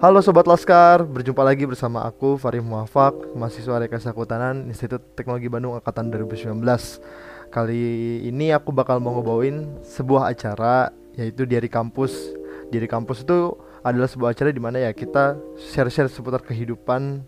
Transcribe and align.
Halo 0.00 0.24
Sobat 0.24 0.48
Laskar, 0.48 1.04
berjumpa 1.04 1.44
lagi 1.44 1.68
bersama 1.68 2.00
aku 2.08 2.40
Farid 2.40 2.64
Muafak, 2.64 3.12
mahasiswa 3.36 3.84
Rekayasa 3.84 4.16
Kehutanan 4.16 4.64
Institut 4.72 5.04
Teknologi 5.12 5.52
Bandung 5.52 5.76
Angkatan 5.76 6.08
2019 6.08 6.56
Kali 7.52 7.84
ini 8.24 8.48
aku 8.48 8.72
bakal 8.72 8.96
mau 8.96 9.12
ngebawain 9.20 9.68
sebuah 9.84 10.32
acara 10.32 10.88
yaitu 11.20 11.44
Diari 11.44 11.68
Kampus. 11.68 12.32
Diari 12.72 12.88
Kampus 12.88 13.28
itu 13.28 13.52
adalah 13.84 14.08
sebuah 14.08 14.32
acara 14.32 14.48
di 14.48 14.62
mana 14.64 14.80
ya 14.80 14.88
kita 14.96 15.36
share-share 15.68 16.08
seputar 16.08 16.40
kehidupan 16.48 17.20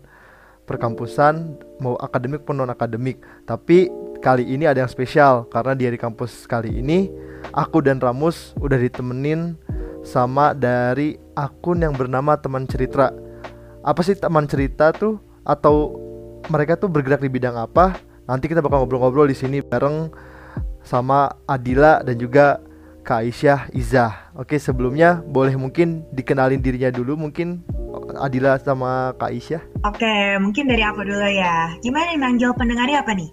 perkampusan 0.65 1.61
mau 1.77 1.93
akademik 2.01 2.41
pun 2.41 2.57
non 2.57 2.73
akademik 2.73 3.21
tapi 3.45 3.93
kali 4.17 4.49
ini 4.49 4.65
ada 4.65 4.81
yang 4.81 4.89
spesial 4.89 5.45
karena 5.45 5.77
Diari 5.77 6.01
Kampus 6.01 6.49
kali 6.49 6.81
ini 6.81 7.13
aku 7.53 7.85
dan 7.85 8.01
Ramus 8.01 8.57
udah 8.57 8.81
ditemenin 8.81 9.61
sama 10.03 10.51
dari 10.51 11.15
akun 11.33 11.81
yang 11.81 11.95
bernama 11.95 12.35
teman 12.37 12.67
cerita. 12.67 13.09
Apa 13.83 14.03
sih 14.03 14.15
teman 14.19 14.45
cerita 14.45 14.91
tuh 14.91 15.19
atau 15.47 15.97
mereka 16.51 16.75
tuh 16.75 16.91
bergerak 16.91 17.23
di 17.23 17.31
bidang 17.31 17.55
apa? 17.55 17.97
Nanti 18.27 18.47
kita 18.51 18.63
bakal 18.63 18.83
ngobrol-ngobrol 18.83 19.27
di 19.27 19.35
sini 19.35 19.59
bareng 19.59 20.11
sama 20.83 21.31
Adila 21.47 22.03
dan 22.03 22.19
juga 22.19 22.59
Kak 23.03 23.19
Aisyah 23.27 23.59
Iza. 23.75 24.31
Oke, 24.39 24.55
sebelumnya 24.55 25.19
boleh 25.27 25.59
mungkin 25.59 26.07
dikenalin 26.15 26.63
dirinya 26.63 26.87
dulu 26.87 27.19
mungkin 27.19 27.63
Adila 28.15 28.55
sama 28.59 29.11
Kak 29.19 29.31
Aisyah. 29.31 29.61
Oke, 29.83 30.39
mungkin 30.39 30.71
dari 30.71 30.83
aku 30.83 31.03
dulu 31.03 31.27
ya. 31.27 31.75
Gimana 31.83 32.15
nih 32.15 32.19
manggil 32.19 32.51
pendengarnya 32.55 33.03
apa 33.03 33.11
nih? 33.11 33.27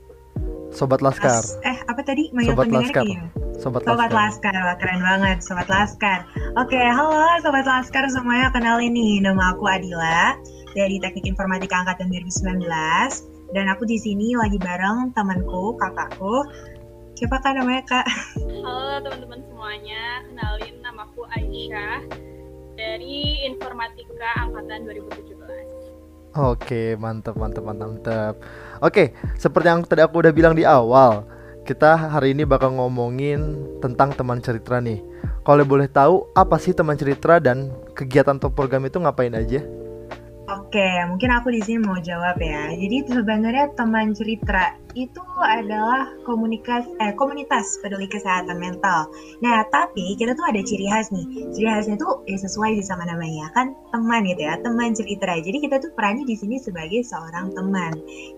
Sobat 0.74 1.02
Laskar. 1.02 1.42
As, 1.42 1.58
eh, 1.62 1.78
apa 1.86 2.02
tadi? 2.02 2.30
Manggil 2.34 2.54
Sobat 2.54 2.66
pendengarnya 2.66 2.90
Laskar. 2.90 3.49
Sobat, 3.60 3.84
Sobat 3.84 4.08
Laskar. 4.08 4.56
Laskar, 4.56 4.64
Wah, 4.64 4.76
keren 4.80 5.00
banget 5.04 5.38
Sobat 5.44 5.68
Laskar 5.68 6.24
Oke, 6.56 6.80
halo 6.80 7.36
Sobat 7.44 7.68
Laskar 7.68 8.08
semuanya 8.08 8.48
Kenalin 8.56 8.96
nih, 8.96 9.20
nama 9.20 9.52
aku 9.52 9.68
Adila 9.68 10.32
Dari 10.72 10.96
Teknik 10.96 11.28
Informatika 11.28 11.84
Angkatan 11.84 12.08
2019 12.08 12.64
Dan 13.52 13.68
aku 13.68 13.84
di 13.84 14.00
sini 14.00 14.32
lagi 14.32 14.56
bareng 14.56 15.12
temanku, 15.12 15.76
kakakku 15.76 16.48
Siapa 17.20 17.36
kak 17.44 17.52
namanya 17.60 17.84
kak? 17.84 18.06
Halo 18.64 19.04
teman-teman 19.04 19.44
semuanya, 19.44 20.24
kenalin 20.24 20.80
namaku 20.80 21.28
Aisyah 21.36 22.00
dari 22.80 23.44
Informatika 23.44 24.48
Angkatan 24.48 24.88
2017. 24.88 25.36
Oke, 26.32 26.96
mantap, 26.96 27.36
mantap, 27.36 27.60
mantap, 27.68 27.88
mantap. 27.92 28.34
Oke, 28.80 29.12
seperti 29.36 29.66
yang 29.68 29.84
tadi 29.84 30.00
aku 30.00 30.24
udah 30.24 30.32
bilang 30.32 30.56
di 30.56 30.64
awal, 30.64 31.28
kita 31.70 31.94
hari 32.10 32.34
ini 32.34 32.42
bakal 32.42 32.74
ngomongin 32.74 33.54
tentang 33.78 34.10
teman 34.10 34.42
cerita 34.42 34.82
nih. 34.82 34.98
Kalau 35.46 35.62
boleh 35.62 35.86
tahu, 35.86 36.26
apa 36.34 36.58
sih 36.58 36.74
teman 36.74 36.98
cerita 36.98 37.38
dan 37.38 37.70
kegiatan 37.94 38.42
top 38.42 38.58
program 38.58 38.90
itu 38.90 38.98
ngapain 38.98 39.30
aja? 39.38 39.62
Oke, 40.50 40.90
mungkin 41.06 41.30
aku 41.30 41.54
di 41.54 41.62
sini 41.62 41.78
mau 41.86 41.94
jawab 42.02 42.42
ya. 42.42 42.74
Jadi 42.74 43.06
sebenarnya 43.06 43.70
teman 43.78 44.10
cerita 44.18 44.79
itu 44.94 45.22
adalah 45.40 46.10
komunikas 46.26 46.86
eh 46.98 47.14
komunitas 47.14 47.78
peduli 47.80 48.10
kesehatan 48.10 48.58
mental. 48.58 49.08
Nah, 49.42 49.62
tapi 49.70 50.18
kita 50.18 50.34
tuh 50.34 50.46
ada 50.46 50.60
ciri 50.62 50.86
khas 50.90 51.10
nih. 51.14 51.50
Ciri 51.54 51.68
khasnya 51.70 51.96
tuh 51.96 52.22
ya 52.26 52.38
sesuai 52.38 52.78
sih 52.80 52.86
sama 52.86 53.06
namanya 53.06 53.50
kan 53.54 53.74
teman 53.94 54.26
gitu 54.26 54.42
ya, 54.46 54.58
teman 54.60 54.92
cerita. 54.96 55.30
Jadi 55.38 55.58
kita 55.62 55.76
tuh 55.78 55.90
perannya 55.94 56.26
di 56.26 56.36
sini 56.36 56.56
sebagai 56.58 57.02
seorang 57.06 57.54
teman 57.54 57.92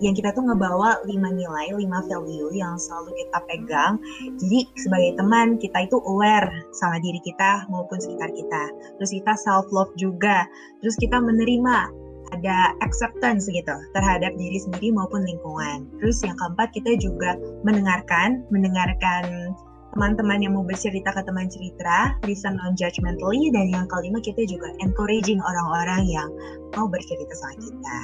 yang 0.04 0.12
kita 0.12 0.32
tuh 0.36 0.44
ngebawa 0.44 1.00
lima 1.08 1.32
nilai, 1.32 1.72
lima 1.76 2.04
value 2.04 2.52
yang 2.52 2.76
selalu 2.76 3.16
kita 3.16 3.38
pegang. 3.48 3.94
Jadi 4.36 4.68
sebagai 4.76 5.12
teman 5.16 5.56
kita 5.56 5.88
itu 5.88 5.96
aware 6.04 6.48
sama 6.76 7.00
diri 7.00 7.20
kita 7.24 7.68
maupun 7.68 7.96
sekitar 8.00 8.32
kita. 8.32 8.62
Terus 9.00 9.10
kita 9.10 9.32
self 9.40 9.68
love 9.72 9.92
juga. 9.96 10.44
Terus 10.82 10.98
kita 10.98 11.22
menerima 11.22 12.01
ada 12.32 12.72
acceptance 12.80 13.46
gitu 13.48 13.76
terhadap 13.92 14.32
diri 14.40 14.58
sendiri 14.58 14.92
maupun 14.92 15.22
lingkungan. 15.24 15.88
Terus 16.00 16.24
yang 16.24 16.36
keempat 16.40 16.72
kita 16.72 16.96
juga 16.98 17.36
mendengarkan, 17.62 18.44
mendengarkan 18.48 19.52
teman-teman 19.92 20.40
yang 20.40 20.56
mau 20.56 20.64
bercerita 20.64 21.12
ke 21.12 21.20
teman 21.28 21.52
cerita, 21.52 22.16
listen 22.24 22.56
non 22.56 22.72
judgmentally 22.72 23.52
dan 23.52 23.68
yang 23.68 23.84
kelima 23.92 24.18
kita 24.24 24.40
juga 24.48 24.72
encouraging 24.80 25.38
orang-orang 25.44 26.08
yang 26.08 26.28
mau 26.72 26.88
bercerita 26.88 27.32
sama 27.36 27.54
kita. 27.60 27.98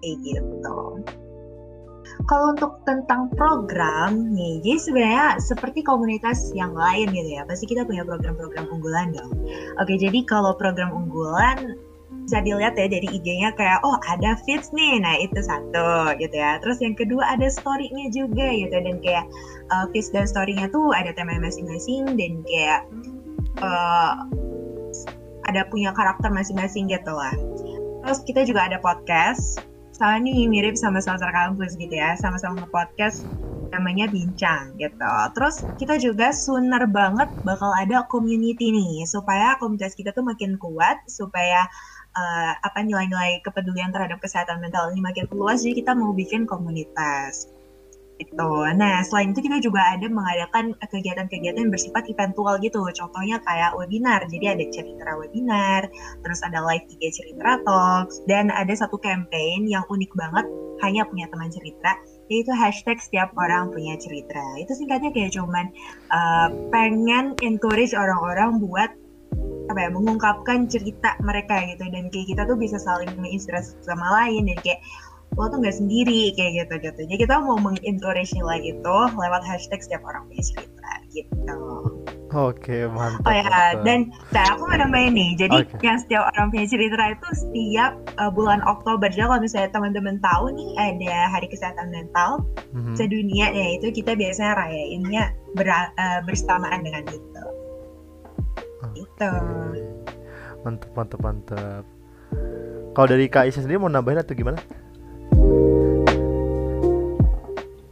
Kayak 0.00 0.16
gitu. 0.22 1.02
Kalau 2.30 2.54
untuk 2.54 2.80
tentang 2.86 3.26
program 3.34 4.30
nih, 4.30 4.62
jadi 4.62 4.78
sebenarnya 4.78 5.26
seperti 5.42 5.82
komunitas 5.82 6.54
yang 6.54 6.72
lain 6.72 7.10
gitu 7.10 7.30
ya, 7.38 7.42
pasti 7.44 7.66
kita 7.66 7.82
punya 7.82 8.06
program-program 8.06 8.66
unggulan 8.70 9.10
dong. 9.10 9.34
Oke, 9.82 9.98
jadi 9.98 10.22
kalau 10.22 10.54
program 10.54 10.94
unggulan 10.94 11.74
bisa 12.26 12.42
dilihat 12.42 12.74
ya 12.74 12.90
dari 12.90 13.06
IG-nya 13.06 13.54
kayak 13.54 13.78
oh 13.86 13.94
ada 14.10 14.34
feeds 14.42 14.74
nih. 14.74 14.98
Nah 14.98 15.14
itu 15.22 15.38
satu 15.38 16.10
gitu 16.18 16.34
ya. 16.34 16.58
Terus 16.58 16.82
yang 16.82 16.98
kedua 16.98 17.22
ada 17.22 17.46
story-nya 17.46 18.10
juga 18.10 18.50
gitu. 18.50 18.74
Dan 18.74 18.98
kayak 18.98 19.30
uh, 19.70 19.86
feeds 19.94 20.10
dan 20.10 20.26
story-nya 20.26 20.66
tuh 20.74 20.90
ada 20.90 21.14
tema 21.14 21.38
masing-masing 21.38 22.18
dan 22.18 22.42
kayak 22.42 22.82
uh, 23.62 24.26
ada 25.46 25.62
punya 25.70 25.94
karakter 25.94 26.26
masing-masing 26.34 26.90
gitu 26.90 27.14
lah. 27.14 27.32
Terus 28.02 28.18
kita 28.26 28.42
juga 28.42 28.66
ada 28.66 28.82
podcast. 28.82 29.62
Sama 29.94 30.20
nih 30.20 30.44
mirip 30.50 30.76
sama 30.76 31.00
Sastra 31.00 31.30
Kampus 31.30 31.78
gitu 31.78 31.94
ya. 31.94 32.18
Sama-sama 32.18 32.66
nge-podcast 32.66 33.24
namanya 33.70 34.10
bincang 34.10 34.74
gitu. 34.78 35.12
Terus 35.34 35.62
kita 35.78 35.94
juga 36.02 36.34
sooner 36.34 36.84
banget 36.90 37.30
bakal 37.42 37.70
ada 37.74 38.02
community 38.10 38.74
nih 38.74 39.06
supaya 39.08 39.54
komunitas 39.58 39.94
kita 39.94 40.10
tuh 40.14 40.26
makin 40.26 40.58
kuat 40.58 41.00
supaya 41.06 41.66
uh, 42.16 42.52
apa 42.64 42.80
nilai-nilai 42.80 43.44
kepedulian 43.44 43.92
terhadap 43.92 44.18
kesehatan 44.24 44.58
mental 44.64 44.88
ini 44.90 45.04
makin 45.04 45.28
luas 45.30 45.60
jadi 45.60 45.84
kita 45.84 45.92
mau 45.92 46.16
bikin 46.16 46.48
komunitas 46.48 47.52
itu. 48.16 48.52
Nah, 48.76 49.04
selain 49.04 49.32
itu 49.32 49.44
kita 49.44 49.60
juga 49.60 49.92
ada 49.92 50.08
mengadakan 50.08 50.72
kegiatan-kegiatan 50.88 51.68
bersifat 51.68 52.08
eventual 52.08 52.56
gitu. 52.64 52.80
Contohnya 52.96 53.40
kayak 53.44 53.76
webinar. 53.76 54.24
Jadi 54.28 54.46
ada 54.48 54.64
cerita 54.72 55.12
webinar, 55.20 55.88
terus 56.24 56.40
ada 56.40 56.64
live 56.64 56.84
IG 56.96 57.12
cerita 57.12 57.60
talks, 57.64 58.24
dan 58.24 58.48
ada 58.48 58.72
satu 58.72 58.96
campaign 58.96 59.68
yang 59.68 59.84
unik 59.88 60.12
banget 60.16 60.46
hanya 60.84 61.08
punya 61.08 61.24
teman 61.32 61.48
cerita, 61.48 61.96
yaitu 62.28 62.52
hashtag 62.52 63.00
setiap 63.00 63.32
orang 63.40 63.72
punya 63.72 63.96
cerita. 63.96 64.40
Itu 64.60 64.76
singkatnya 64.76 65.12
kayak 65.12 65.32
cuman 65.32 65.72
uh, 66.12 66.48
pengen 66.68 67.32
encourage 67.40 67.96
orang-orang 67.96 68.60
buat 68.60 68.92
apa 69.66 69.78
ya 69.78 69.90
mengungkapkan 69.90 70.66
cerita 70.66 71.18
mereka 71.20 71.58
gitu 71.66 71.84
dan 71.90 72.06
kayak 72.08 72.26
kita 72.30 72.42
tuh 72.46 72.54
bisa 72.54 72.78
saling 72.78 73.10
menginspirasi 73.18 73.74
sama 73.82 74.06
lain 74.22 74.46
dan 74.46 74.58
kayak 74.62 74.80
lo 75.34 75.50
tuh 75.50 75.58
nggak 75.58 75.74
sendiri 75.74 76.32
kayak 76.32 76.64
gitu 76.64 76.74
gitu 76.86 77.00
jadi 77.10 77.18
kita 77.26 77.34
mau 77.42 77.58
mengencourage 77.58 78.30
nilai 78.32 78.62
itu 78.62 78.96
lewat 79.18 79.42
hashtag 79.42 79.82
setiap 79.82 80.00
orang 80.06 80.22
punya 80.30 80.42
cerita 80.42 80.90
gitu 81.12 81.56
Oke, 82.26 82.84
mantap. 82.90 83.22
oh 83.22 83.32
ya 83.32 83.46
mantap. 83.46 83.86
dan 83.86 83.98
nah 84.34 84.44
aku 84.52 84.62
mau 84.66 84.76
nambahin 84.76 85.14
nih 85.14 85.30
jadi 85.40 85.56
Oke. 85.62 85.78
yang 85.80 85.96
setiap 85.96 86.26
orang 86.34 86.50
punya 86.50 86.66
cerita 86.68 87.04
itu 87.10 87.28
setiap 87.32 87.92
uh, 88.18 88.30
bulan 88.30 88.60
Oktober 88.66 89.08
jadi 89.08 89.24
kalau 89.24 89.40
misalnya 89.40 89.70
teman-teman 89.72 90.16
tahu 90.20 90.50
nih 90.52 90.70
ada 90.74 91.30
Hari 91.32 91.46
Kesehatan 91.48 91.90
Mental 91.90 92.42
Mhm. 92.76 92.92
sedunia 92.98 93.46
ya 93.50 93.66
itu 93.80 93.88
kita 93.94 94.12
biasanya 94.18 94.52
rayainnya 94.58 95.24
ber- 95.54 95.92
uh, 95.96 96.20
bersamaan 96.24 96.82
dengan 96.82 97.04
itu 97.08 97.42
gitu 98.94 99.26
Mantap, 100.64 100.90
mantap, 100.98 101.20
mantap. 101.22 101.84
Kalau 102.96 103.06
dari 103.06 103.30
Kak 103.30 103.52
sendiri 103.54 103.78
mau 103.78 103.92
nambahin 103.92 104.24
atau 104.24 104.34
gimana? 104.34 104.58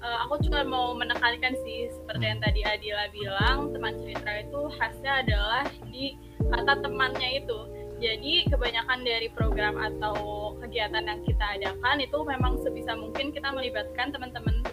Eh, 0.00 0.18
aku 0.26 0.40
cuma 0.48 0.66
mau 0.66 0.90
menekankan 0.96 1.54
sih 1.62 1.92
seperti 1.92 2.24
yang 2.24 2.40
tadi 2.42 2.66
Adila 2.66 3.06
bilang, 3.14 3.70
teman 3.70 3.94
cerita 4.00 4.30
itu 4.42 4.60
khasnya 4.74 5.22
adalah 5.22 5.64
di 5.86 6.18
kata 6.50 6.82
temannya 6.82 7.44
itu. 7.44 7.58
Jadi 8.02 8.50
kebanyakan 8.50 9.06
dari 9.06 9.28
program 9.30 9.78
atau 9.78 10.16
kegiatan 10.58 11.06
yang 11.06 11.22
kita 11.22 11.46
adakan 11.62 12.02
itu 12.02 12.18
memang 12.26 12.58
sebisa 12.58 12.98
mungkin 12.98 13.30
kita 13.30 13.54
melibatkan 13.54 14.10
teman-teman 14.10 14.66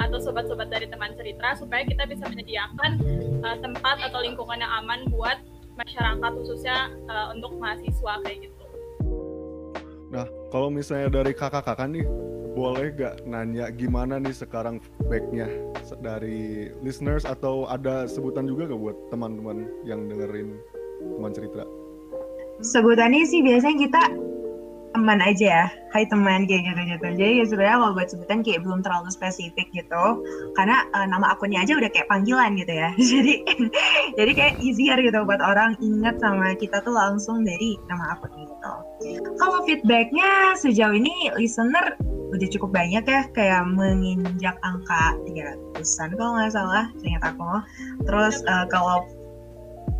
atau 0.00 0.18
sobat-sobat 0.18 0.68
dari 0.70 0.86
teman 0.90 1.14
cerita 1.14 1.54
supaya 1.58 1.82
kita 1.86 2.08
bisa 2.08 2.26
menyediakan 2.26 2.90
eh, 3.42 3.56
tempat 3.62 3.96
atau 4.10 4.18
lingkungan 4.22 4.58
yang 4.58 4.72
aman 4.84 5.06
buat 5.12 5.38
masyarakat 5.78 6.30
khususnya 6.40 6.90
eh, 7.10 7.26
untuk 7.34 7.54
mahasiswa 7.58 8.12
kayak 8.26 8.50
gitu. 8.50 8.64
Nah, 10.14 10.26
kalau 10.54 10.70
misalnya 10.70 11.10
dari 11.10 11.34
kakak-kakak 11.34 11.90
nih, 11.90 12.06
boleh 12.54 12.94
gak 12.94 13.26
nanya 13.26 13.66
gimana 13.74 14.22
nih 14.22 14.30
sekarang 14.30 14.78
feedbacknya 14.78 15.50
dari 15.98 16.70
listeners 16.86 17.26
atau 17.26 17.66
ada 17.66 18.06
sebutan 18.06 18.46
juga 18.46 18.70
gak 18.70 18.78
buat 18.78 18.96
teman-teman 19.10 19.66
yang 19.82 20.06
dengerin 20.06 20.54
teman 21.18 21.34
cerita? 21.34 21.66
sebutannya 22.62 23.26
sih 23.26 23.42
biasanya 23.42 23.76
kita 23.88 24.02
teman 24.94 25.18
aja 25.18 25.44
ya. 25.44 25.64
Hai 25.90 26.06
teman 26.06 26.46
kayak 26.46 26.70
gitu 26.70 26.80
gitu 26.90 27.06
jadi 27.18 27.32
ya 27.42 27.44
sebenarnya 27.46 27.76
kalau 27.82 27.92
buat 27.94 28.08
sebutan 28.10 28.38
kayak 28.46 28.62
belum 28.62 28.80
terlalu 28.86 29.10
spesifik 29.10 29.66
gitu. 29.74 30.04
Karena 30.54 30.86
uh, 30.94 31.06
nama 31.10 31.34
akunnya 31.34 31.66
aja 31.66 31.74
udah 31.74 31.90
kayak 31.90 32.06
panggilan 32.06 32.54
gitu 32.54 32.70
ya. 32.70 32.90
Jadi 33.14 33.34
jadi 34.14 34.32
kayak 34.34 34.54
easier 34.62 34.98
gitu 35.02 35.18
buat 35.26 35.42
orang 35.42 35.74
ingat 35.82 36.22
sama 36.22 36.54
kita 36.54 36.78
tuh 36.86 36.94
langsung 36.94 37.42
dari 37.42 37.74
nama 37.90 38.14
akun 38.14 38.30
gitu. 38.38 38.72
Kalau 39.42 39.66
feedbacknya 39.66 40.54
sejauh 40.58 40.94
ini 40.94 41.34
listener 41.34 41.98
udah 42.30 42.48
cukup 42.54 42.70
banyak 42.70 43.04
ya. 43.06 43.22
Kayak 43.34 43.66
menginjak 43.74 44.56
angka 44.62 45.18
300-an 45.26 46.10
kalau 46.14 46.30
nggak 46.38 46.54
salah 46.54 46.86
seingat 47.02 47.22
aku. 47.26 47.50
Terus 48.06 48.42
uh, 48.46 48.66
kalau 48.70 49.02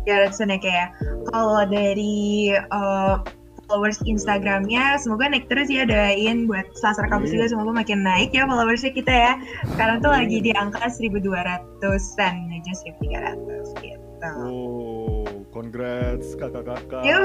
ya 0.05 0.29
kayak 0.31 0.93
kalau 1.33 1.65
dari 1.65 2.53
uh, 2.69 3.19
followers 3.67 3.99
Instagramnya 4.05 4.97
semoga 5.01 5.29
naik 5.29 5.49
terus 5.49 5.67
ya 5.69 5.85
doain 5.85 6.45
buat 6.49 6.65
Selasar 6.77 7.09
Kampus 7.09 7.33
juga 7.33 7.51
semoga 7.51 7.71
makin 7.73 8.05
naik 8.05 8.31
ya 8.33 8.45
followersnya 8.45 8.93
kita 8.93 9.13
ya 9.13 9.33
sekarang 9.75 10.01
tuh 10.01 10.11
lagi 10.13 10.37
di 10.41 10.51
angka 10.55 10.85
1200an 10.87 12.35
aja 12.53 12.73
1300 12.73 13.83
gitu 13.83 14.05
Oh, 14.25 15.27
congrats 15.53 16.33
kakak-kakak. 16.33 17.03
Itu, 17.05 17.21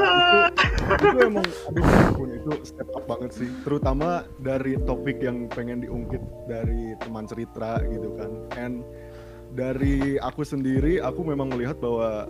itu 1.01 1.19
emang 1.25 1.47
aduh 1.73 1.85
ampun 1.87 2.29
itu 2.37 2.53
step 2.67 2.89
up 2.93 3.05
banget 3.09 3.31
sih. 3.33 3.49
Terutama 3.65 4.29
dari 4.43 4.77
topik 4.85 5.23
yang 5.25 5.49
pengen 5.49 5.81
diungkit 5.81 6.21
dari 6.45 6.93
teman 7.01 7.25
cerita 7.25 7.81
gitu 7.89 8.13
kan. 8.21 8.31
And 8.61 8.85
dari 9.57 10.21
aku 10.21 10.45
sendiri 10.45 11.01
aku 11.01 11.25
memang 11.25 11.51
melihat 11.55 11.81
bahwa 11.81 12.29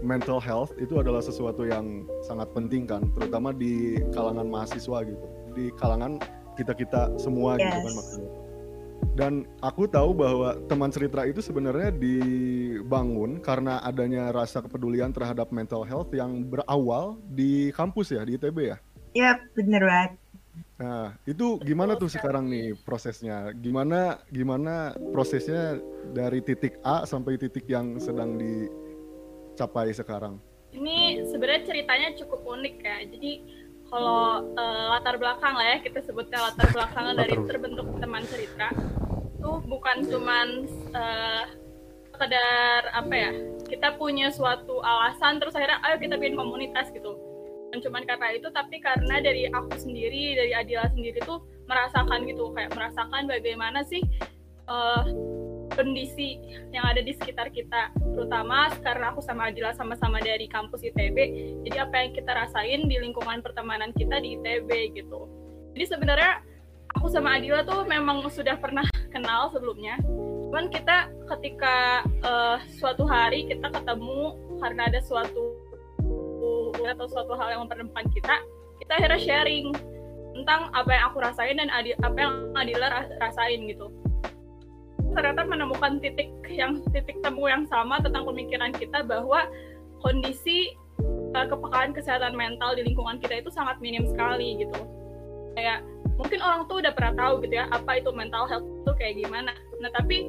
mental 0.00 0.40
health 0.40 0.72
itu 0.80 1.00
adalah 1.00 1.20
sesuatu 1.20 1.64
yang 1.64 2.04
sangat 2.24 2.48
penting 2.56 2.88
kan, 2.88 3.08
terutama 3.16 3.52
di 3.54 4.00
kalangan 4.12 4.48
mahasiswa 4.48 5.04
gitu, 5.06 5.26
di 5.54 5.70
kalangan 5.76 6.20
kita 6.56 6.72
kita 6.76 7.12
semua 7.16 7.56
yes. 7.56 7.68
gitu 7.68 7.78
kan 7.80 7.94
maksudnya. 7.96 8.32
Dan 9.16 9.48
aku 9.64 9.88
tahu 9.88 10.12
bahwa 10.12 10.60
teman 10.68 10.92
cerita 10.92 11.24
itu 11.24 11.40
sebenarnya 11.40 11.88
dibangun 11.92 13.40
karena 13.40 13.80
adanya 13.80 14.28
rasa 14.28 14.60
kepedulian 14.60 15.08
terhadap 15.12 15.48
mental 15.48 15.88
health 15.88 16.12
yang 16.12 16.44
berawal 16.44 17.16
di 17.32 17.72
kampus 17.72 18.12
ya, 18.12 18.22
di 18.28 18.36
ITB 18.36 18.76
ya. 18.76 18.78
Iya, 19.16 19.40
bener 19.56 19.82
banget. 19.82 20.12
Nah, 20.80 21.12
itu 21.28 21.60
gimana 21.60 21.96
tuh 21.96 22.08
sekarang 22.08 22.48
nih 22.48 22.72
prosesnya? 22.88 23.52
Gimana 23.52 24.20
gimana 24.32 24.96
prosesnya 25.12 25.76
dari 26.16 26.40
titik 26.40 26.80
A 26.80 27.04
sampai 27.04 27.36
titik 27.36 27.68
yang 27.68 28.00
sedang 28.00 28.40
di 28.40 28.64
capai 29.60 29.92
sekarang? 29.92 30.40
Ini 30.72 31.28
sebenarnya 31.28 31.62
ceritanya 31.68 32.08
cukup 32.16 32.40
unik 32.46 32.76
ya. 32.80 32.96
Jadi 33.04 33.32
kalau 33.90 34.54
uh, 34.54 34.84
latar 34.96 35.18
belakang 35.18 35.52
lah 35.58 35.76
ya 35.76 35.78
kita 35.82 35.98
sebutnya 36.06 36.38
latar 36.38 36.70
belakang 36.70 37.10
dari 37.18 37.34
terbentuk 37.44 37.86
teman 37.98 38.22
cerita 38.22 38.70
itu 39.40 39.50
bukan 39.66 39.96
cuman 40.06 40.48
uh, 40.94 41.44
sekedar 42.14 42.80
apa 42.94 43.14
ya 43.16 43.30
kita 43.66 43.98
punya 43.98 44.30
suatu 44.30 44.78
alasan 44.78 45.42
terus 45.42 45.56
akhirnya 45.58 45.82
ayo 45.88 45.96
kita 45.98 46.14
bikin 46.20 46.38
komunitas 46.38 46.92
gitu 46.94 47.18
dan 47.74 47.80
cuman 47.82 48.02
karena 48.06 48.28
itu 48.36 48.46
tapi 48.52 48.78
karena 48.78 49.18
dari 49.18 49.50
aku 49.50 49.74
sendiri 49.74 50.38
dari 50.38 50.52
Adila 50.54 50.86
sendiri 50.92 51.18
tuh 51.26 51.42
merasakan 51.66 52.28
gitu 52.28 52.52
kayak 52.54 52.70
merasakan 52.76 53.26
bagaimana 53.26 53.80
sih 53.86 54.04
uh, 54.68 55.02
kondisi 55.80 56.36
yang 56.76 56.84
ada 56.84 57.00
di 57.00 57.16
sekitar 57.16 57.48
kita 57.48 57.88
terutama 57.96 58.68
karena 58.84 59.16
aku 59.16 59.24
sama 59.24 59.48
Adila 59.48 59.72
sama-sama 59.72 60.20
dari 60.20 60.44
kampus 60.44 60.84
ITB 60.84 61.16
jadi 61.64 61.88
apa 61.88 61.94
yang 62.04 62.10
kita 62.12 62.30
rasain 62.36 62.84
di 62.84 63.00
lingkungan 63.00 63.40
pertemanan 63.40 63.96
kita 63.96 64.20
di 64.20 64.36
ITB 64.36 64.92
gitu. 64.92 65.24
Jadi 65.72 65.84
sebenarnya 65.88 66.44
aku 66.92 67.08
sama 67.08 67.40
Adila 67.40 67.64
tuh 67.64 67.88
memang 67.88 68.20
sudah 68.28 68.60
pernah 68.60 68.84
kenal 69.14 69.48
sebelumnya. 69.56 69.96
Cuman 70.52 70.68
kita 70.68 71.08
ketika 71.36 72.04
uh, 72.26 72.60
suatu 72.76 73.08
hari 73.08 73.48
kita 73.48 73.72
ketemu 73.72 74.36
karena 74.60 74.92
ada 74.92 75.00
suatu 75.00 75.56
atau 76.80 77.06
suatu 77.06 77.32
hal 77.38 77.54
yang 77.54 77.60
memperdepan 77.64 78.02
kita 78.10 78.42
kita 78.82 78.92
akhirnya 78.98 79.20
sharing 79.20 79.70
tentang 80.34 80.72
apa 80.74 80.90
yang 80.90 81.04
aku 81.12 81.22
rasain 81.22 81.54
dan 81.54 81.70
apa 82.02 82.18
yang 82.18 82.34
Adila 82.58 83.06
rasain 83.22 83.62
gitu 83.70 83.86
ternyata 85.14 85.42
menemukan 85.46 85.98
titik 85.98 86.30
yang 86.50 86.78
titik 86.94 87.18
temu 87.22 87.50
yang 87.50 87.66
sama 87.66 87.98
tentang 87.98 88.26
pemikiran 88.26 88.70
kita 88.74 89.02
bahwa 89.02 89.46
kondisi 90.00 90.74
uh, 91.36 91.46
kepekaan 91.46 91.92
kesehatan 91.92 92.34
mental 92.34 92.74
di 92.76 92.82
lingkungan 92.86 93.20
kita 93.20 93.44
itu 93.44 93.50
sangat 93.52 93.78
minim 93.82 94.06
sekali 94.08 94.60
gitu. 94.60 94.80
Kayak 95.58 95.84
mungkin 96.16 96.40
orang 96.44 96.68
tuh 96.68 96.84
udah 96.84 96.92
pernah 96.92 97.14
tahu 97.16 97.44
gitu 97.44 97.54
ya 97.58 97.66
apa 97.72 98.00
itu 98.00 98.10
mental 98.12 98.44
health 98.48 98.66
itu 98.66 98.92
kayak 98.96 99.14
gimana. 99.20 99.52
Nah 99.80 99.90
tapi 99.92 100.28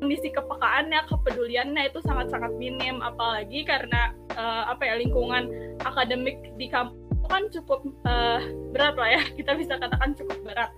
kondisi 0.00 0.28
kepekaannya 0.32 1.08
kepeduliannya 1.08 1.82
itu 1.88 1.98
sangat 2.04 2.32
sangat 2.32 2.52
minim. 2.56 3.00
Apalagi 3.02 3.66
karena 3.66 4.14
uh, 4.34 4.70
apa 4.70 4.86
ya 4.86 4.94
lingkungan 5.00 5.76
akademik 5.84 6.40
di 6.56 6.66
kampus 6.70 6.96
kan 7.26 7.42
cukup 7.50 7.82
uh, 8.06 8.38
berat 8.70 8.94
lah 8.94 9.08
ya. 9.18 9.22
Kita 9.38 9.58
bisa 9.58 9.78
katakan 9.78 10.14
cukup 10.14 10.38
berat 10.46 10.70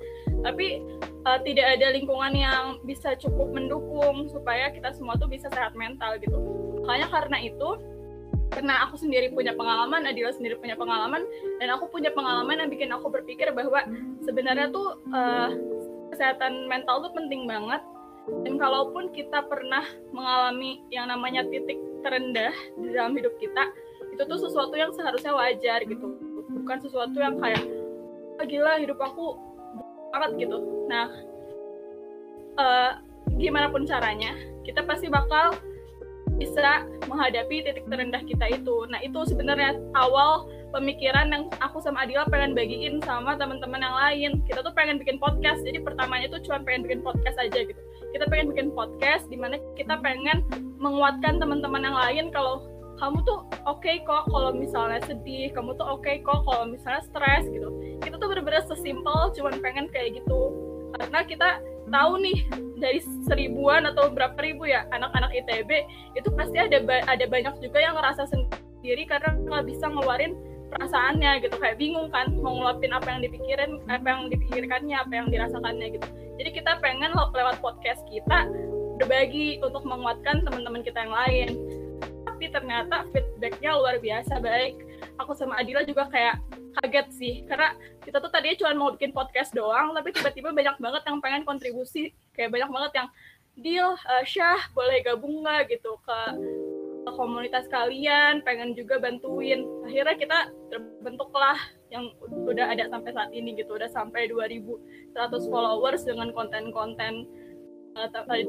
tapi 0.43 0.82
uh, 1.26 1.38
tidak 1.43 1.79
ada 1.79 1.94
lingkungan 1.94 2.32
yang 2.35 2.79
bisa 2.87 3.19
cukup 3.19 3.50
mendukung 3.50 4.31
supaya 4.31 4.70
kita 4.70 4.94
semua 4.94 5.19
tuh 5.19 5.26
bisa 5.26 5.50
sehat 5.50 5.75
mental 5.75 6.17
gitu 6.23 6.38
makanya 6.85 7.08
karena 7.11 7.38
itu 7.43 7.69
karena 8.49 8.88
aku 8.88 8.96
sendiri 8.96 9.29
punya 9.37 9.52
pengalaman, 9.52 10.08
Adila 10.08 10.32
sendiri 10.32 10.56
punya 10.56 10.73
pengalaman, 10.73 11.20
dan 11.61 11.69
aku 11.69 11.93
punya 11.93 12.08
pengalaman 12.17 12.64
yang 12.64 12.70
bikin 12.73 12.88
aku 12.88 13.12
berpikir 13.12 13.52
bahwa 13.52 13.85
sebenarnya 14.25 14.73
tuh 14.73 15.05
uh, 15.12 15.52
kesehatan 16.17 16.64
mental 16.64 17.05
tuh 17.05 17.12
penting 17.12 17.44
banget. 17.44 17.84
Dan 18.44 18.61
kalaupun 18.61 19.12
kita 19.12 19.44
pernah 19.49 19.84
mengalami 20.12 20.84
yang 20.93 21.08
namanya 21.08 21.44
titik 21.49 21.76
terendah 22.05 22.52
di 22.76 22.88
dalam 22.93 23.17
hidup 23.17 23.37
kita, 23.37 23.69
itu 24.17 24.23
tuh 24.25 24.41
sesuatu 24.41 24.75
yang 24.76 24.93
seharusnya 24.96 25.32
wajar 25.37 25.84
gitu, 25.84 26.17
bukan 26.49 26.79
sesuatu 26.81 27.17
yang 27.20 27.37
kayak 27.41 27.64
oh, 28.41 28.46
gila 28.49 28.81
hidup 28.81 29.00
aku 29.00 29.37
banget 30.10 30.49
gitu 30.49 30.58
nah 30.88 31.06
uh, 32.58 32.93
gimana 33.37 33.70
pun 33.70 33.84
caranya 33.87 34.34
kita 34.64 34.84
pasti 34.84 35.08
bakal 35.08 35.56
bisa 36.38 36.87
menghadapi 37.10 37.66
titik 37.66 37.84
terendah 37.90 38.22
kita 38.22 38.46
itu. 38.55 38.87
Nah 38.88 39.02
itu 39.02 39.26
sebenarnya 39.26 39.75
awal 39.99 40.46
pemikiran 40.70 41.34
yang 41.34 41.50
aku 41.58 41.82
sama 41.82 42.06
Adila 42.06 42.31
pengen 42.31 42.55
bagiin 42.55 43.02
sama 43.02 43.34
teman-teman 43.34 43.82
yang 43.82 43.96
lain. 43.99 44.31
Kita 44.46 44.62
tuh 44.62 44.70
pengen 44.72 45.02
bikin 45.02 45.19
podcast. 45.19 45.66
Jadi 45.66 45.82
pertamanya 45.82 46.31
tuh 46.31 46.38
cuma 46.46 46.62
pengen 46.62 46.87
bikin 46.87 47.02
podcast 47.02 47.37
aja 47.43 47.66
gitu. 47.66 47.81
Kita 48.14 48.25
pengen 48.31 48.55
bikin 48.55 48.70
podcast 48.72 49.26
di 49.26 49.37
mana 49.37 49.58
kita 49.75 49.99
pengen 49.99 50.46
menguatkan 50.78 51.43
teman-teman 51.43 51.82
yang 51.82 51.99
lain 51.99 52.25
kalau 52.31 52.62
kamu 52.99 53.23
tuh 53.23 53.47
oke 53.65 53.81
okay 53.81 54.03
kok 54.03 54.27
kalau 54.29 54.50
misalnya 54.50 54.99
sedih 55.06 55.55
kamu 55.55 55.79
tuh 55.79 55.87
oke 55.87 56.03
okay 56.03 56.20
kok 56.20 56.43
kalau 56.44 56.67
misalnya 56.67 57.03
stres 57.06 57.46
gitu. 57.46 57.70
Kita 58.03 58.19
tuh 58.19 58.29
bener-bener 58.31 58.63
sesimpel 58.67 59.31
cuman 59.39 59.55
pengen 59.63 59.87
kayak 59.94 60.19
gitu. 60.19 60.53
Karena 60.99 61.22
kita 61.22 61.49
tahu 61.89 62.20
nih 62.20 62.39
dari 62.79 63.01
seribuan 63.25 63.89
atau 63.89 64.13
berapa 64.13 64.37
ribu 64.43 64.69
ya 64.69 64.84
anak-anak 64.93 65.32
ITB 65.32 65.70
itu 66.19 66.29
pasti 66.34 66.58
ada 66.58 66.79
ada 67.06 67.25
banyak 67.25 67.55
juga 67.63 67.79
yang 67.81 67.94
ngerasa 67.96 68.29
sendiri 68.29 69.08
karena 69.08 69.34
nggak 69.34 69.65
bisa 69.70 69.87
ngeluarin 69.89 70.34
perasaannya 70.75 71.46
gitu. 71.46 71.56
Kayak 71.56 71.79
bingung 71.79 72.11
kan 72.11 72.34
mau 72.43 72.58
ngeluapin 72.58 72.93
apa 72.93 73.08
yang 73.15 73.20
dipikirin 73.22 73.79
apa 73.87 74.06
yang 74.06 74.20
dipikirkannya 74.29 74.96
apa 74.99 75.13
yang 75.15 75.27
dirasakannya 75.31 75.87
gitu. 75.96 76.06
Jadi 76.39 76.51
kita 76.55 76.79
pengen 76.82 77.15
lewat 77.15 77.63
podcast 77.63 78.03
kita 78.11 78.46
berbagi 78.99 79.63
untuk 79.63 79.87
menguatkan 79.87 80.43
teman-teman 80.43 80.82
kita 80.82 81.06
yang 81.06 81.15
lain 81.15 81.51
tapi 82.39 82.55
ternyata 82.55 83.03
feedbacknya 83.11 83.75
luar 83.75 83.99
biasa 83.99 84.39
baik. 84.39 84.79
Aku 85.19 85.35
sama 85.35 85.59
Adila 85.59 85.83
juga 85.83 86.07
kayak 86.07 86.39
kaget 86.79 87.07
sih 87.11 87.35
karena 87.51 87.75
kita 88.07 88.23
tuh 88.23 88.31
tadinya 88.31 88.55
cuma 88.63 88.79
mau 88.79 88.95
bikin 88.95 89.11
podcast 89.11 89.51
doang 89.51 89.91
tapi 89.91 90.15
tiba-tiba 90.15 90.55
banyak 90.55 90.79
banget 90.79 91.03
yang 91.03 91.19
pengen 91.19 91.43
kontribusi. 91.43 92.15
Kayak 92.39 92.55
banyak 92.55 92.71
banget 92.71 92.93
yang 92.95 93.09
deal 93.59 93.91
uh, 93.91 94.23
Syah 94.23 94.71
boleh 94.71 95.03
gabung 95.03 95.43
nggak? 95.43 95.67
gitu 95.67 95.99
ke, 95.99 96.19
ke 97.03 97.11
komunitas 97.19 97.67
kalian 97.75 98.39
pengen 98.47 98.79
juga 98.79 99.03
bantuin. 99.03 99.67
Akhirnya 99.91 100.15
kita 100.15 100.39
terbentuklah 100.71 101.59
yang 101.91 102.07
udah 102.23 102.71
ada 102.71 102.87
sampai 102.87 103.19
saat 103.19 103.35
ini 103.35 103.59
gitu 103.59 103.75
udah 103.75 103.91
sampai 103.91 104.31
2100 104.31 105.19
followers 105.51 106.07
dengan 106.07 106.31
konten-konten 106.31 107.27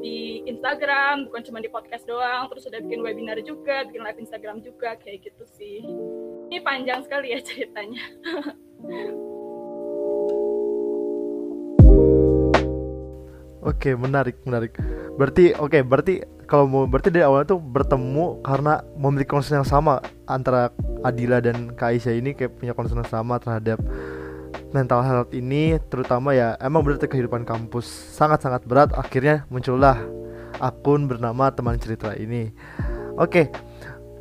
di 0.00 0.46
Instagram 0.46 1.26
bukan 1.26 1.42
cuma 1.42 1.58
di 1.58 1.68
podcast 1.68 2.06
doang 2.06 2.46
terus 2.48 2.66
udah 2.70 2.80
bikin 2.80 3.00
webinar 3.02 3.38
juga 3.42 3.82
bikin 3.88 4.02
live 4.06 4.20
Instagram 4.22 4.62
juga 4.62 4.94
kayak 5.02 5.26
gitu 5.26 5.44
sih 5.58 5.82
ini 6.50 6.58
panjang 6.62 7.02
sekali 7.02 7.34
ya 7.34 7.40
ceritanya 7.48 8.04
Oke, 13.60 13.92
menarik, 13.92 14.40
menarik. 14.48 14.72
Berarti 15.20 15.52
oke, 15.52 15.68
okay, 15.68 15.82
berarti 15.84 16.14
kalau 16.48 16.64
mau 16.64 16.88
berarti 16.88 17.12
dari 17.12 17.28
awal 17.28 17.44
tuh 17.44 17.60
bertemu 17.60 18.40
karena 18.40 18.80
memiliki 18.96 19.30
concern 19.30 19.60
yang 19.60 19.68
sama 19.68 20.00
antara 20.24 20.72
Adila 21.04 21.44
dan 21.44 21.76
Kak 21.76 21.92
Aisyah 21.92 22.14
ini 22.16 22.32
kayak 22.32 22.56
punya 22.56 22.72
concern 22.72 23.04
yang 23.04 23.12
sama 23.12 23.36
terhadap 23.36 23.78
mental 24.70 25.02
health 25.02 25.32
ini 25.34 25.78
terutama 25.90 26.34
ya 26.34 26.54
emang 26.62 26.82
berarti 26.82 27.06
kehidupan 27.06 27.42
kampus. 27.46 27.86
Sangat-sangat 28.14 28.62
berat. 28.66 28.90
Akhirnya 28.94 29.46
muncullah 29.50 29.98
akun 30.58 31.06
bernama 31.10 31.50
teman 31.50 31.78
cerita 31.78 32.14
ini. 32.14 32.50
Oke 33.18 33.50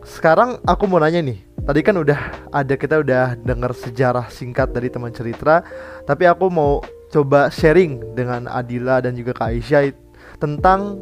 sekarang 0.03 0.57
aku 0.65 0.87
mau 0.87 0.97
nanya 0.97 1.21
nih. 1.21 1.39
Tadi 1.59 1.79
kan 1.85 1.95
udah 2.01 2.49
ada 2.49 2.73
kita 2.73 3.03
udah 3.03 3.37
dengar 3.37 3.75
sejarah 3.77 4.25
singkat 4.31 4.73
dari 4.73 4.89
teman 4.89 5.13
cerita. 5.13 5.61
Tapi 6.07 6.25
aku 6.25 6.49
mau 6.49 6.81
coba 7.13 7.49
sharing 7.53 8.17
dengan 8.17 8.49
Adila 8.49 9.01
dan 9.03 9.13
juga 9.13 9.37
Kak 9.37 9.53
Aisyah 9.53 9.93
tentang 10.41 10.97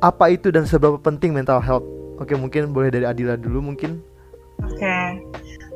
apa 0.00 0.32
itu 0.32 0.48
dan 0.48 0.64
seberapa 0.64 0.96
penting 0.98 1.36
mental 1.36 1.60
health. 1.60 1.86
Oke 2.18 2.34
mungkin 2.34 2.72
boleh 2.72 2.90
dari 2.90 3.06
Adila 3.06 3.36
dulu 3.36 3.62
mungkin. 3.62 4.00
Oke 4.64 5.20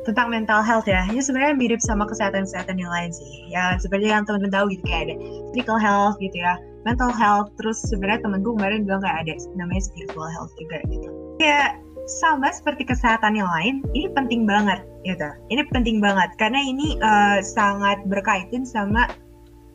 tentang 0.05 0.29
mental 0.29 0.61
health 0.61 0.85
ya, 0.85 1.01
ini 1.09 1.19
sebenarnya 1.19 1.57
mirip 1.57 1.81
sama 1.81 2.05
kesehatan-kesehatan 2.05 2.77
yang 2.77 2.93
lain 2.93 3.09
sih. 3.09 3.49
Ya 3.49 3.73
seperti 3.81 4.13
yang 4.13 4.23
teman-teman 4.23 4.53
tahu 4.53 4.65
gitu 4.77 4.83
kayak 4.85 5.01
ada 5.09 5.15
physical 5.51 5.77
health 5.81 6.15
gitu 6.21 6.37
ya, 6.37 6.53
mental 6.85 7.09
health, 7.09 7.49
terus 7.57 7.81
sebenarnya 7.89 8.21
temenku 8.21 8.53
kemarin 8.53 8.85
bilang 8.85 9.01
kayak 9.01 9.25
ada 9.25 9.33
namanya 9.57 9.81
spiritual 9.81 10.29
health 10.29 10.53
juga 10.61 10.77
gitu. 10.93 11.09
Ya 11.41 11.81
sama 12.05 12.53
seperti 12.53 12.85
kesehatan 12.85 13.33
yang 13.33 13.49
lain, 13.49 13.81
ini 13.97 14.05
penting 14.13 14.45
banget 14.45 14.85
gitu. 15.01 15.25
Ini 15.49 15.65
penting 15.73 15.97
banget 15.97 16.29
karena 16.37 16.61
ini 16.61 17.01
uh, 17.01 17.41
sangat 17.41 18.05
berkaitan 18.05 18.61
sama 18.61 19.09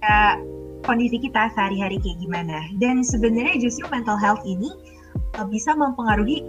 uh, 0.07 0.35
kondisi 0.87 1.19
kita 1.19 1.51
sehari-hari 1.59 1.99
kayak 1.99 2.19
gimana. 2.23 2.63
Dan 2.79 3.03
sebenarnya 3.03 3.59
justru 3.59 3.83
mental 3.91 4.15
health 4.15 4.47
ini 4.47 4.71
uh, 5.43 5.47
bisa 5.51 5.75
mempengaruhi 5.75 6.47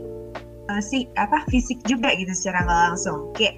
uh, 0.69 0.81
si 0.81 1.09
apa 1.17 1.41
fisik 1.49 1.81
juga 1.89 2.13
gitu 2.13 2.29
secara 2.37 2.61
nggak 2.61 2.81
langsung. 2.93 3.33
Kayak 3.33 3.57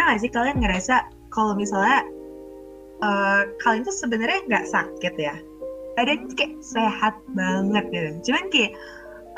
pernah 0.00 0.16
gak 0.16 0.24
sih 0.24 0.32
kalian 0.32 0.58
ngerasa 0.64 0.96
kalau 1.28 1.52
misalnya 1.52 2.08
uh, 3.04 3.44
kalian 3.60 3.84
tuh 3.84 3.92
sebenarnya 3.92 4.40
nggak 4.48 4.64
sakit 4.72 5.12
ya? 5.20 5.36
Badan 5.92 6.32
kayak 6.32 6.56
sehat 6.64 7.20
banget 7.36 7.84
gitu. 7.92 8.32
Cuman 8.32 8.48
kayak 8.48 8.72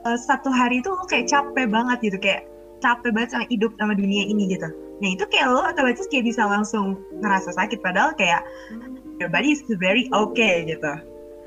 uh, 0.07 0.15
satu 0.15 0.55
hari 0.55 0.79
itu 0.79 0.87
lo 0.87 1.03
kayak 1.11 1.27
capek 1.27 1.67
banget 1.67 1.99
gitu 2.07 2.19
kayak 2.23 2.47
capek 2.79 3.11
banget 3.11 3.35
sama 3.35 3.45
hidup 3.51 3.75
sama 3.75 3.99
dunia 3.99 4.23
ini 4.23 4.55
gitu. 4.55 4.71
Nah 5.03 5.09
itu 5.11 5.27
kayak 5.35 5.51
lo 5.51 5.67
otomatis 5.67 6.07
kayak 6.07 6.31
bisa 6.31 6.47
langsung 6.47 6.95
ngerasa 7.19 7.59
sakit 7.59 7.83
padahal 7.83 8.15
kayak 8.15 8.47
your 9.19 9.27
body 9.35 9.59
is 9.59 9.67
very 9.83 10.07
okay 10.15 10.63
gitu 10.63 10.95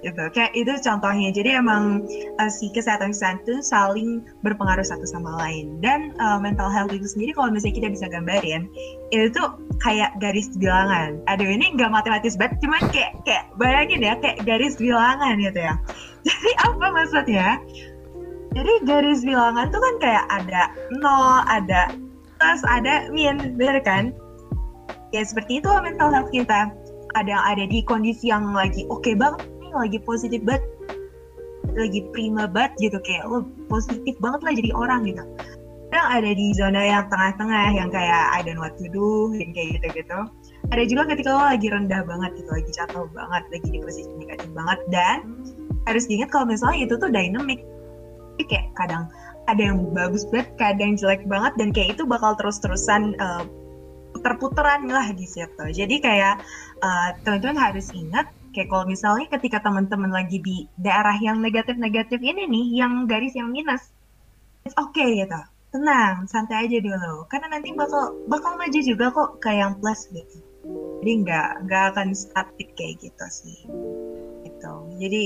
gitu. 0.05 0.23
Kayak 0.31 0.53
itu 0.53 0.71
contohnya. 0.85 1.29
Jadi 1.33 1.49
emang 1.57 2.05
uh, 2.37 2.51
si 2.51 2.69
kesehatan 2.69 3.09
kesehatan 3.09 3.41
itu 3.41 3.55
saling 3.65 4.21
berpengaruh 4.45 4.85
satu 4.85 5.03
sama 5.09 5.33
lain. 5.41 5.81
Dan 5.81 6.13
uh, 6.21 6.37
mental 6.37 6.69
health 6.69 6.93
itu 6.93 7.09
sendiri 7.09 7.33
kalau 7.33 7.49
misalnya 7.49 7.81
kita 7.81 7.89
bisa 7.89 8.05
gambarin 8.07 8.69
itu 9.09 9.33
tuh 9.33 9.57
kayak 9.81 10.13
garis 10.21 10.53
bilangan. 10.61 11.17
Aduh 11.25 11.49
ini 11.49 11.73
nggak 11.73 11.89
matematis 11.89 12.37
banget 12.37 12.61
cuman 12.61 12.81
kayak 12.93 13.11
kayak 13.25 13.49
bayangin 13.57 14.05
ya 14.05 14.13
kayak 14.21 14.37
garis 14.45 14.77
bilangan 14.77 15.35
gitu 15.41 15.59
ya. 15.59 15.73
Jadi 16.27 16.51
apa 16.61 16.85
maksudnya? 16.93 17.47
Jadi 18.55 18.73
garis 18.87 19.25
bilangan 19.25 19.67
tuh 19.73 19.81
kan 19.81 19.95
kayak 19.99 20.25
ada 20.31 20.61
nol 21.01 21.43
ada 21.49 21.91
plus 22.39 22.61
ada 22.69 23.09
min 23.09 23.57
bener 23.57 23.81
kan? 23.81 24.13
Ya 25.11 25.25
seperti 25.25 25.59
itu 25.63 25.69
mental 25.81 26.13
health 26.13 26.29
kita. 26.29 26.71
Ada 27.15 27.31
yang 27.31 27.45
ada 27.47 27.63
di 27.71 27.79
kondisi 27.87 28.27
yang 28.27 28.51
lagi 28.51 28.83
oke 28.91 28.99
okay 28.99 29.15
banget 29.15 29.54
lagi 29.75 29.99
positif 30.01 30.41
banget 30.41 30.63
lagi 31.75 32.07
prima 32.15 32.47
banget 32.47 32.71
gitu 32.79 32.97
kayak 33.03 33.27
lo 33.27 33.43
positif 33.67 34.15
banget 34.23 34.41
lah 34.41 34.53
jadi 34.55 34.71
orang 34.71 35.01
gitu. 35.09 35.23
Yang 35.91 36.07
ada 36.11 36.31
di 36.35 36.47
zona 36.55 36.81
yang 36.83 37.05
tengah-tengah 37.07 37.65
yang 37.75 37.89
kayak 37.91 38.23
I 38.35 38.43
don't 38.43 38.59
what 38.59 38.75
to 38.79 38.87
do 38.89 39.35
yang 39.35 39.51
kayak 39.51 39.79
gitu-gitu. 39.79 40.19
Ada 40.71 40.83
juga 40.87 41.13
ketika 41.13 41.29
lo 41.35 41.43
lagi 41.45 41.67
rendah 41.69 42.01
banget 42.07 42.31
gitu 42.41 42.49
lagi 42.51 42.71
jatuh 42.73 43.05
banget 43.11 43.43
lagi 43.51 43.67
di 43.69 43.79
posisi 43.83 44.11
negatif 44.15 44.49
banget 44.55 44.79
dan 44.89 45.17
harus 45.85 46.03
diingat 46.09 46.33
kalau 46.33 46.47
misalnya 46.49 46.89
itu 46.89 46.95
tuh 46.97 47.11
dynamic. 47.11 47.61
Jadi 48.35 48.43
kayak 48.51 48.67
kadang 48.75 49.03
ada 49.45 49.61
yang 49.61 49.77
bagus 49.93 50.25
banget 50.33 50.49
kadang 50.57 50.97
jelek 50.97 51.23
banget 51.29 51.53
dan 51.55 51.69
kayak 51.69 51.95
itu 51.95 52.03
bakal 52.03 52.33
terus-terusan 52.35 53.15
uh, 53.21 53.45
puter-puteran 54.15 54.89
lah 54.89 55.11
di 55.13 55.27
situ. 55.27 55.65
Jadi 55.71 56.01
kayak 56.01 56.41
uh, 56.81 57.09
teman-teman 57.23 57.71
harus 57.71 57.91
ingat 57.93 58.25
kayak 58.55 58.71
kalau 58.71 58.87
misalnya 58.87 59.27
ketika 59.27 59.59
teman-teman 59.59 60.15
lagi 60.15 60.39
di 60.39 60.63
daerah 60.79 61.19
yang 61.19 61.43
negatif-negatif 61.43 62.23
ini 62.23 62.47
nih, 62.47 62.65
yang 62.79 63.03
garis 63.03 63.35
yang 63.35 63.51
minus, 63.51 63.91
it's 64.63 64.71
okay 64.79 65.19
gitu. 65.19 65.39
Tenang, 65.75 66.23
santai 66.31 66.71
aja 66.71 66.79
dulu. 66.79 67.27
Karena 67.27 67.59
nanti 67.59 67.75
bakal 67.75 68.15
bakal 68.31 68.55
maju 68.55 68.79
juga 68.79 69.11
kok 69.11 69.43
ke 69.43 69.51
yang 69.51 69.75
plus 69.83 70.07
gitu. 70.15 70.39
Jadi 71.03 71.11
nggak 71.27 71.67
nggak 71.67 71.83
akan 71.91 72.15
static 72.15 72.71
kayak 72.79 73.03
gitu 73.03 73.25
sih. 73.27 73.59
Gitu. 74.47 74.73
Jadi 75.03 75.23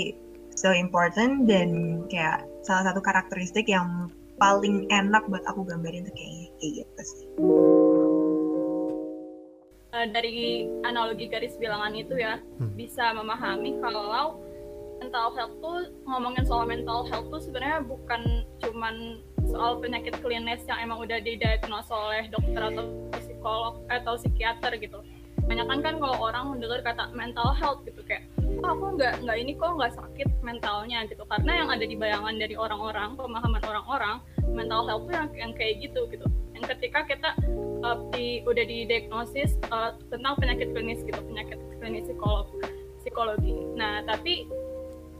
so 0.57 0.73
important 0.73 1.45
dan 1.45 2.01
kayak 2.09 2.43
salah 2.65 2.89
satu 2.89 2.99
karakteristik 2.99 3.69
yang 3.69 4.09
paling 4.39 4.87
enak 4.89 5.21
buat 5.27 5.43
aku 5.45 5.67
gambarin 5.67 6.07
tuh 6.07 6.15
kayak 6.15 6.49
kayak 6.57 6.73
gitu 6.81 7.01
sih 7.03 7.27
uh, 9.93 10.07
dari 10.09 10.67
analogi 10.85 11.29
garis 11.29 11.55
bilangan 11.57 11.93
itu 11.95 12.17
ya 12.17 12.41
hmm. 12.61 12.73
bisa 12.77 13.13
memahami 13.13 13.77
kalau 13.81 14.39
mental 14.99 15.31
health 15.33 15.55
tuh 15.63 15.89
ngomongin 16.05 16.43
soal 16.43 16.67
mental 16.67 17.07
health 17.07 17.31
tuh 17.31 17.41
sebenarnya 17.41 17.81
bukan 17.87 18.43
cuman 18.59 19.23
soal 19.47 19.79
penyakit 19.79 20.13
klinis 20.19 20.61
yang 20.67 20.79
emang 20.83 21.01
udah 21.01 21.17
didiagnosa 21.23 21.89
oleh 21.95 22.27
dokter 22.29 22.61
atau 22.61 22.85
psikolog 23.17 23.73
atau 23.87 24.13
psikiater 24.19 24.75
gitu. 24.77 24.99
Banyak 25.49 25.65
kan 25.65 25.95
kalau 25.97 26.17
orang 26.21 26.53
mendengar 26.53 26.85
kata 26.85 27.09
mental 27.17 27.57
health 27.57 27.81
gitu 27.81 28.05
kayak 28.05 28.29
oh, 28.61 28.69
aku 28.69 29.01
nggak 29.01 29.25
nggak 29.25 29.37
ini 29.41 29.57
kok 29.57 29.73
nggak 29.73 29.93
sakit 29.97 30.29
mentalnya 30.45 31.09
gitu. 31.09 31.25
Karena 31.25 31.65
yang 31.65 31.69
ada 31.73 31.85
di 31.89 31.95
bayangan 31.97 32.37
dari 32.37 32.53
orang-orang 32.53 33.17
pemahaman 33.17 33.63
orang-orang 33.65 34.15
mental 34.53 34.85
health 34.85 35.09
tuh 35.09 35.15
yang, 35.17 35.29
yang 35.33 35.51
kayak 35.57 35.81
gitu 35.81 36.05
gitu. 36.13 36.29
Yang 36.53 36.77
ketika 36.77 36.99
kita 37.09 37.29
uh, 37.81 37.97
di, 38.13 38.45
udah 38.45 38.61
didiagnosis 38.61 39.57
uh, 39.73 39.97
tentang 40.13 40.37
penyakit 40.37 40.69
klinis 40.69 41.01
gitu 41.01 41.17
penyakit 41.17 41.57
klinis 41.81 42.05
psikolog 42.05 42.45
psikologi. 43.01 43.57
Nah 43.73 44.05
tapi 44.05 44.45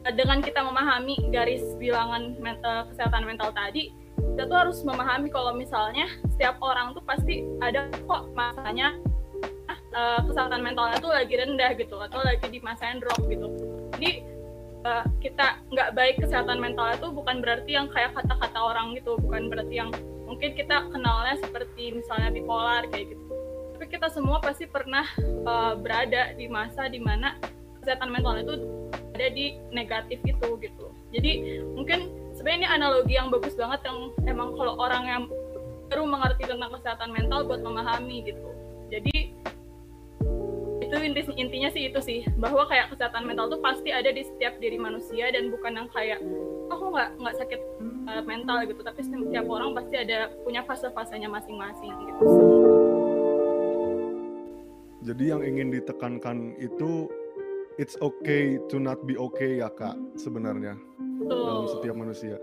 uh, 0.05 0.13
dengan 0.13 0.45
kita 0.45 0.61
memahami 0.61 1.33
garis 1.33 1.65
bilangan 1.81 2.37
men 2.37 2.61
uh, 2.61 2.85
kesehatan 2.93 3.25
mental 3.25 3.49
tadi 3.49 3.89
kita 4.19 4.43
tuh 4.47 4.57
harus 4.67 4.79
memahami 4.83 5.27
kalau 5.31 5.55
misalnya 5.55 6.07
setiap 6.35 6.59
orang 6.59 6.91
tuh 6.91 7.03
pasti 7.03 7.43
ada 7.63 7.87
kok 8.07 8.31
masanya 8.35 8.95
uh, 9.99 10.19
kesehatan 10.23 10.63
mentalnya 10.63 10.97
tuh 11.03 11.11
lagi 11.11 11.35
rendah 11.35 11.71
gitu 11.75 11.99
atau 11.99 12.23
lagi 12.23 12.47
di 12.47 12.59
masa 12.63 12.87
yang 12.87 13.03
drop 13.03 13.19
gitu. 13.27 13.47
Jadi 13.99 14.11
uh, 14.87 15.05
kita 15.19 15.59
nggak 15.69 15.89
baik 15.95 16.15
kesehatan 16.23 16.57
mentalnya 16.63 16.95
tuh 17.03 17.11
bukan 17.11 17.43
berarti 17.43 17.75
yang 17.75 17.91
kayak 17.91 18.15
kata-kata 18.15 18.59
orang 18.59 18.95
gitu 18.95 19.19
bukan 19.19 19.51
berarti 19.51 19.75
yang 19.75 19.89
mungkin 20.23 20.55
kita 20.55 20.87
kenalnya 20.93 21.35
seperti 21.41 21.99
misalnya 21.99 22.29
bipolar 22.31 22.87
kayak 22.87 23.11
gitu. 23.11 23.23
Tapi 23.75 23.85
kita 23.91 24.07
semua 24.11 24.43
pasti 24.43 24.67
pernah 24.67 25.07
uh, 25.47 25.73
berada 25.75 26.35
di 26.35 26.47
masa 26.47 26.87
di 26.87 26.99
mana 26.99 27.35
kesehatan 27.79 28.11
mental 28.11 28.35
itu 28.39 28.53
ada 29.15 29.27
di 29.35 29.59
negatif 29.75 30.19
itu 30.23 30.47
gitu. 30.63 30.85
Jadi 31.11 31.63
mungkin 31.75 32.07
sebenarnya 32.35 32.59
ini 32.59 32.67
analogi 32.69 33.13
yang 33.19 33.27
bagus 33.33 33.55
banget 33.57 33.83
yang 33.83 34.13
emang 34.27 34.55
kalau 34.55 34.79
orang 34.79 35.03
yang 35.07 35.23
baru 35.89 36.05
mengerti 36.05 36.45
tentang 36.45 36.71
kesehatan 36.77 37.09
mental 37.11 37.49
buat 37.49 37.59
memahami 37.65 38.29
gitu. 38.29 38.47
Jadi 38.93 39.33
itu 41.03 41.31
intinya 41.35 41.69
sih 41.71 41.91
itu 41.91 41.99
sih 42.03 42.19
bahwa 42.35 42.67
kayak 42.67 42.91
kesehatan 42.91 43.23
mental 43.27 43.47
tuh 43.47 43.61
pasti 43.63 43.89
ada 43.89 44.11
di 44.11 44.23
setiap 44.23 44.59
diri 44.59 44.75
manusia 44.75 45.31
dan 45.31 45.51
bukan 45.51 45.75
yang 45.75 45.87
kayak 45.91 46.19
aku 46.67 46.83
nggak 46.91 47.09
nggak 47.19 47.35
sakit 47.39 47.61
uh, 48.09 48.23
mental 48.23 48.57
gitu 48.67 48.81
tapi 48.83 49.01
setiap 49.03 49.45
orang 49.47 49.71
pasti 49.75 49.95
ada 49.95 50.33
punya 50.43 50.61
fase-fasenya 50.67 51.29
masing-masing 51.31 51.93
gitu. 52.05 52.23
Jadi 54.99 55.23
yang 55.31 55.41
ingin 55.41 55.71
ditekankan 55.71 56.59
itu 56.59 57.07
it's 57.79 57.95
okay 58.03 58.59
to 58.67 58.77
not 58.77 58.99
be 59.07 59.15
okay 59.15 59.63
ya 59.63 59.71
kak 59.71 59.95
sebenarnya 60.19 60.75
Betul. 61.23 61.39
dalam 61.39 61.65
setiap 61.71 61.95
manusia. 61.95 62.35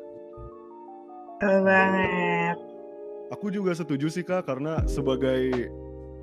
Betul 1.36 1.56
banget. 1.68 2.56
Aku 3.28 3.52
juga 3.52 3.76
setuju 3.76 4.08
sih 4.08 4.25
kak 4.25 4.48
karena 4.48 4.80
sebagai 4.88 5.68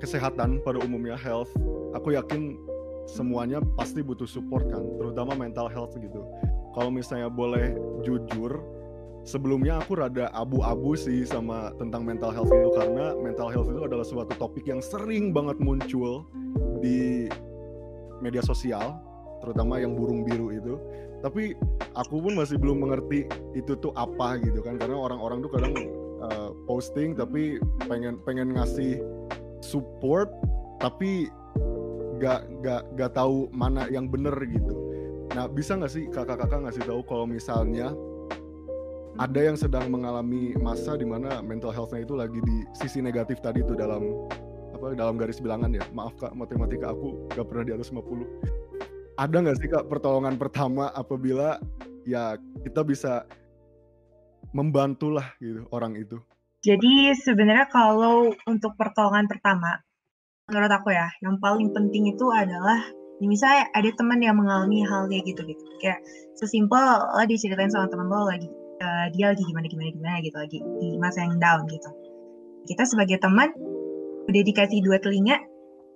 kesehatan 0.02 0.62
pada 0.62 0.80
umumnya 0.82 1.14
health, 1.18 1.50
aku 1.94 2.14
yakin 2.14 2.58
semuanya 3.04 3.60
pasti 3.76 4.00
butuh 4.00 4.26
support 4.26 4.66
kan, 4.70 4.82
terutama 4.96 5.36
mental 5.36 5.68
health 5.68 5.94
gitu. 5.96 6.24
Kalau 6.74 6.90
misalnya 6.90 7.30
boleh 7.30 7.76
jujur 8.02 8.58
sebelumnya 9.24 9.80
aku 9.80 9.96
rada 9.98 10.28
abu-abu 10.36 10.92
sih 10.94 11.24
sama 11.24 11.72
tentang 11.80 12.04
mental 12.04 12.30
health 12.30 12.52
itu 12.52 12.70
karena 12.76 13.16
mental 13.16 13.48
health 13.48 13.72
itu 13.72 13.80
adalah 13.80 14.04
suatu 14.04 14.36
topik 14.36 14.68
yang 14.68 14.84
sering 14.84 15.32
banget 15.32 15.56
muncul 15.58 16.28
di 16.84 17.26
media 18.20 18.44
sosial 18.44 19.00
terutama 19.40 19.80
yang 19.80 19.96
burung 19.96 20.22
biru 20.24 20.52
itu. 20.52 20.76
Tapi 21.24 21.56
aku 21.96 22.20
pun 22.20 22.36
masih 22.36 22.60
belum 22.60 22.84
mengerti 22.84 23.24
itu 23.56 23.72
tuh 23.80 23.96
apa 23.96 24.36
gitu 24.44 24.60
kan 24.60 24.76
karena 24.76 24.96
orang-orang 24.96 25.40
tuh 25.40 25.50
kadang 25.56 25.72
uh, 26.20 26.52
posting 26.68 27.16
tapi 27.16 27.56
pengen 27.88 28.20
pengen 28.28 28.52
ngasih 28.52 29.00
support 29.64 30.28
tapi 30.76 31.32
nggak 32.20 32.40
nggak 32.60 32.82
nggak 32.92 33.10
tahu 33.16 33.48
mana 33.50 33.88
yang 33.88 34.06
bener 34.12 34.36
gitu. 34.44 34.74
Nah 35.32 35.48
bisa 35.48 35.80
nggak 35.80 35.92
sih 35.92 36.04
kakak-kakak 36.12 36.68
ngasih 36.68 36.84
tahu 36.84 37.00
kalau 37.08 37.24
misalnya 37.24 37.96
ada 39.16 39.40
yang 39.40 39.56
sedang 39.56 39.88
mengalami 39.88 40.52
masa 40.60 40.98
di 41.00 41.06
mana 41.06 41.40
mental 41.40 41.72
healthnya 41.72 42.04
itu 42.04 42.12
lagi 42.12 42.38
di 42.44 42.66
sisi 42.76 43.00
negatif 43.00 43.40
tadi 43.40 43.64
itu 43.64 43.72
dalam 43.72 44.04
apa 44.76 44.92
dalam 44.92 45.16
garis 45.16 45.40
bilangan 45.40 45.72
ya? 45.72 45.82
Maaf 45.96 46.14
kak 46.20 46.36
matematika 46.36 46.92
aku 46.92 47.30
gak 47.32 47.46
pernah 47.48 47.64
di 47.64 47.72
atas 47.72 47.88
50 47.94 48.64
ada 49.14 49.36
nggak 49.38 49.58
sih 49.62 49.70
kak 49.70 49.86
pertolongan 49.86 50.34
pertama 50.34 50.90
apabila 50.90 51.62
ya 52.02 52.34
kita 52.66 52.82
bisa 52.82 53.22
membantulah 54.50 55.34
gitu 55.38 55.66
orang 55.70 55.94
itu 55.94 56.18
Jadi 56.64 57.12
sebenarnya 57.12 57.68
kalau 57.68 58.32
untuk 58.48 58.72
pertolongan 58.80 59.28
pertama, 59.28 59.84
menurut 60.48 60.72
aku 60.72 60.96
ya, 60.96 61.12
yang 61.20 61.36
paling 61.36 61.76
penting 61.76 62.08
itu 62.08 62.32
adalah 62.32 62.80
ya 63.20 63.26
misalnya 63.28 63.68
ada 63.76 63.90
teman 63.92 64.18
yang 64.24 64.40
mengalami 64.40 64.80
hal 64.80 65.04
kayak 65.12 65.28
gitu 65.28 65.44
gitu, 65.44 65.64
kayak 65.84 66.00
sesimpel 66.40 66.80
lo 66.80 67.22
diceritain 67.28 67.68
sama 67.68 67.86
teman 67.92 68.08
lo 68.08 68.26
lagi 68.26 68.48
uh, 68.80 69.06
dia 69.14 69.30
lagi 69.30 69.44
gimana 69.46 69.66
gimana 69.70 69.90
gimana 69.94 70.16
gitu 70.24 70.36
lagi 70.40 70.58
di 70.80 70.88
masa 70.96 71.28
yang 71.28 71.36
down 71.36 71.68
gitu. 71.68 71.90
Kita 72.64 72.88
sebagai 72.88 73.20
teman 73.20 73.52
udah 74.24 74.42
dikasih 74.42 74.80
dua 74.80 74.96
telinga, 75.04 75.36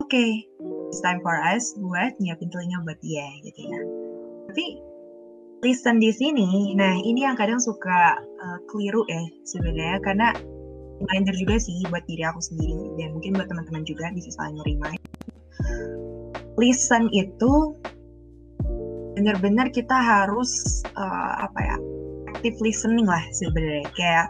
oke, 0.05 0.13
okay, 0.13 0.45
it's 0.93 1.01
time 1.01 1.25
for 1.25 1.33
us 1.33 1.73
buat 1.81 2.13
nyiapin 2.21 2.53
telinga 2.53 2.85
buat 2.85 3.01
dia 3.01 3.25
gitu 3.41 3.61
ya. 3.73 3.81
Tapi 4.53 4.65
listen 5.65 5.97
di 5.97 6.13
sini, 6.13 6.77
nah 6.77 6.93
ini 6.93 7.25
yang 7.25 7.41
kadang 7.41 7.59
suka 7.59 8.21
uh, 8.21 8.59
keliru 8.69 9.03
ya 9.09 9.25
sebenarnya 9.49 9.99
karena 10.05 10.29
reminder 11.02 11.35
juga 11.35 11.57
sih 11.62 11.78
buat 11.88 12.05
diri 12.11 12.23
aku 12.26 12.40
sendiri 12.43 12.99
dan 12.99 13.14
mungkin 13.14 13.38
buat 13.38 13.49
teman-teman 13.49 13.83
juga 13.87 14.11
bisa 14.14 14.31
saling 14.35 14.59
remind. 14.67 15.02
Listen 16.59 17.07
itu 17.14 17.78
benar-benar 19.14 19.71
kita 19.75 19.95
harus 19.95 20.83
uh, 20.95 21.35
apa 21.43 21.59
ya 21.59 21.76
active 22.31 22.59
listening 22.62 23.07
lah 23.07 23.23
sebenarnya 23.35 23.90
kayak 23.99 24.26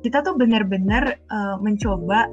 kita 0.00 0.24
tuh 0.24 0.36
benar-benar 0.36 1.20
uh, 1.28 1.56
mencoba 1.60 2.28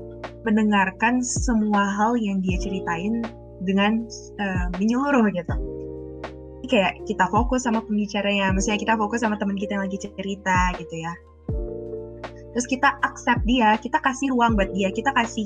mendengarkan 0.48 1.20
semua 1.20 1.84
hal 2.00 2.16
yang 2.16 2.40
dia 2.40 2.56
ceritain 2.60 3.24
dengan 3.64 4.08
uh, 4.40 4.68
menyeluruh 4.80 5.28
gitu. 5.36 5.56
Kayak 6.68 7.00
kita 7.08 7.28
fokus 7.32 7.64
sama 7.64 7.80
pembicaranya, 7.84 8.52
maksudnya 8.52 8.80
kita 8.80 8.96
fokus 9.00 9.24
sama 9.24 9.40
teman 9.40 9.56
kita 9.56 9.80
yang 9.80 9.88
lagi 9.88 10.00
cerita 10.00 10.76
gitu 10.80 10.96
ya 11.00 11.16
terus 12.58 12.66
kita 12.66 12.90
accept 13.06 13.46
dia 13.46 13.78
kita 13.78 14.02
kasih 14.02 14.34
ruang 14.34 14.58
buat 14.58 14.74
dia 14.74 14.90
kita 14.90 15.14
kasih 15.14 15.46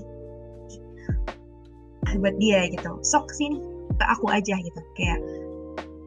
buat 2.19 2.35
dia 2.41 2.67
gitu. 2.67 2.99
Sok 3.05 3.31
sini 3.31 3.61
ke 3.95 4.05
aku 4.09 4.27
aja 4.27 4.57
gitu. 4.59 4.81
Kayak 4.99 5.19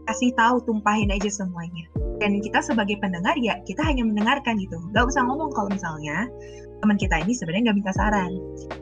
kasih 0.04 0.36
tahu 0.36 0.60
tumpahin 0.68 1.08
aja 1.08 1.30
semuanya. 1.32 1.88
Dan 2.20 2.44
kita 2.44 2.60
sebagai 2.60 3.00
pendengar 3.00 3.32
ya 3.40 3.56
kita 3.64 3.80
hanya 3.80 4.04
mendengarkan 4.04 4.60
gitu. 4.60 4.76
Gak 4.92 5.08
usah 5.08 5.24
ngomong 5.24 5.48
kalau 5.56 5.72
misalnya 5.72 6.28
teman 6.84 7.00
kita 7.00 7.16
ini 7.24 7.32
sebenarnya 7.32 7.72
nggak 7.72 7.78
minta 7.80 7.92
saran. 7.96 8.32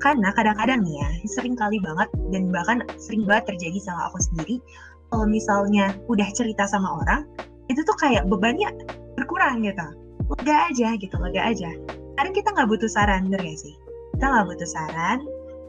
Karena 0.03 0.35
kadang-kadang 0.35 0.83
nih 0.83 0.99
ya 0.99 1.09
sering 1.31 1.55
kali 1.55 1.79
banget 1.79 2.09
dan 2.35 2.51
bahkan 2.51 2.79
sering 2.99 3.23
banget 3.23 3.55
terjadi 3.55 3.79
sama 3.79 4.11
aku 4.11 4.19
sendiri 4.19 4.57
kalau 5.13 5.29
misalnya 5.29 5.95
udah 6.09 6.27
cerita 6.35 6.65
sama 6.67 7.05
orang 7.05 7.29
itu 7.71 7.85
tuh 7.87 7.95
kayak 8.01 8.27
bebannya 8.27 8.73
berkurang 9.15 9.63
gitu. 9.63 9.87
Lega 10.33 10.73
aja 10.73 10.89
gitu 10.97 11.15
lega 11.21 11.43
aja 11.45 11.71
kadang 12.23 12.39
kita 12.39 12.55
nggak 12.55 12.71
butuh 12.71 12.87
saran 12.87 13.27
bener 13.27 13.43
gak 13.43 13.59
sih? 13.59 13.75
Kita 14.15 14.31
nggak 14.31 14.47
butuh 14.55 14.69
saran 14.71 15.19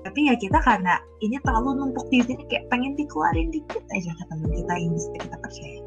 tapi 0.05 0.29
ya 0.29 0.37
kita 0.37 0.61
karena 0.61 1.01
ini 1.25 1.41
terlalu 1.41 1.81
numpuk 1.81 2.05
di 2.13 2.21
sini 2.21 2.45
kayak 2.45 2.69
pengen 2.69 2.93
dikeluarin 2.93 3.49
dikit 3.49 3.81
aja 3.89 4.13
ke 4.13 4.23
teman 4.29 4.51
kita 4.53 4.73
yang 4.77 4.93
bisa 4.93 5.09
kita 5.17 5.37
percaya. 5.41 5.81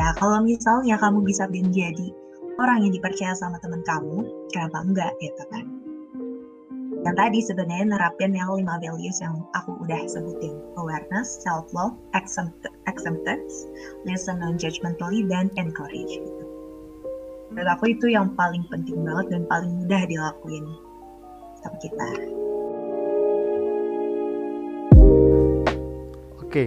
Ya 0.00 0.08
kalau 0.16 0.40
misalnya 0.40 0.96
kamu 0.96 1.20
bisa 1.20 1.44
menjadi 1.52 2.08
orang 2.56 2.88
yang 2.88 2.96
dipercaya 2.96 3.36
sama 3.36 3.60
teman 3.60 3.84
kamu 3.84 4.24
kenapa 4.48 4.78
enggak 4.80 5.12
gitu 5.20 5.44
kan? 5.52 5.68
Yang 7.04 7.16
tadi 7.20 7.38
sebenarnya 7.44 7.86
nerapin 7.92 8.32
yang 8.32 8.48
lima 8.56 8.80
values 8.80 9.20
yang 9.20 9.44
aku 9.52 9.76
udah 9.84 10.00
sebutin. 10.08 10.56
Awareness, 10.80 11.44
self 11.44 11.68
love, 11.76 12.00
acceptance, 12.88 13.68
listen 14.08 14.40
non 14.40 14.56
judgmentally 14.56 15.28
dan 15.28 15.52
encourage 15.60 16.16
menurut 17.50 17.70
aku 17.74 17.84
itu 17.90 18.06
yang 18.06 18.30
paling 18.38 18.62
penting 18.70 19.02
banget 19.02 19.26
dan 19.34 19.42
paling 19.50 19.70
mudah 19.82 20.02
dilakuin. 20.06 20.64
Sama 21.60 21.76
kita. 21.82 22.06
Oke. 26.40 26.66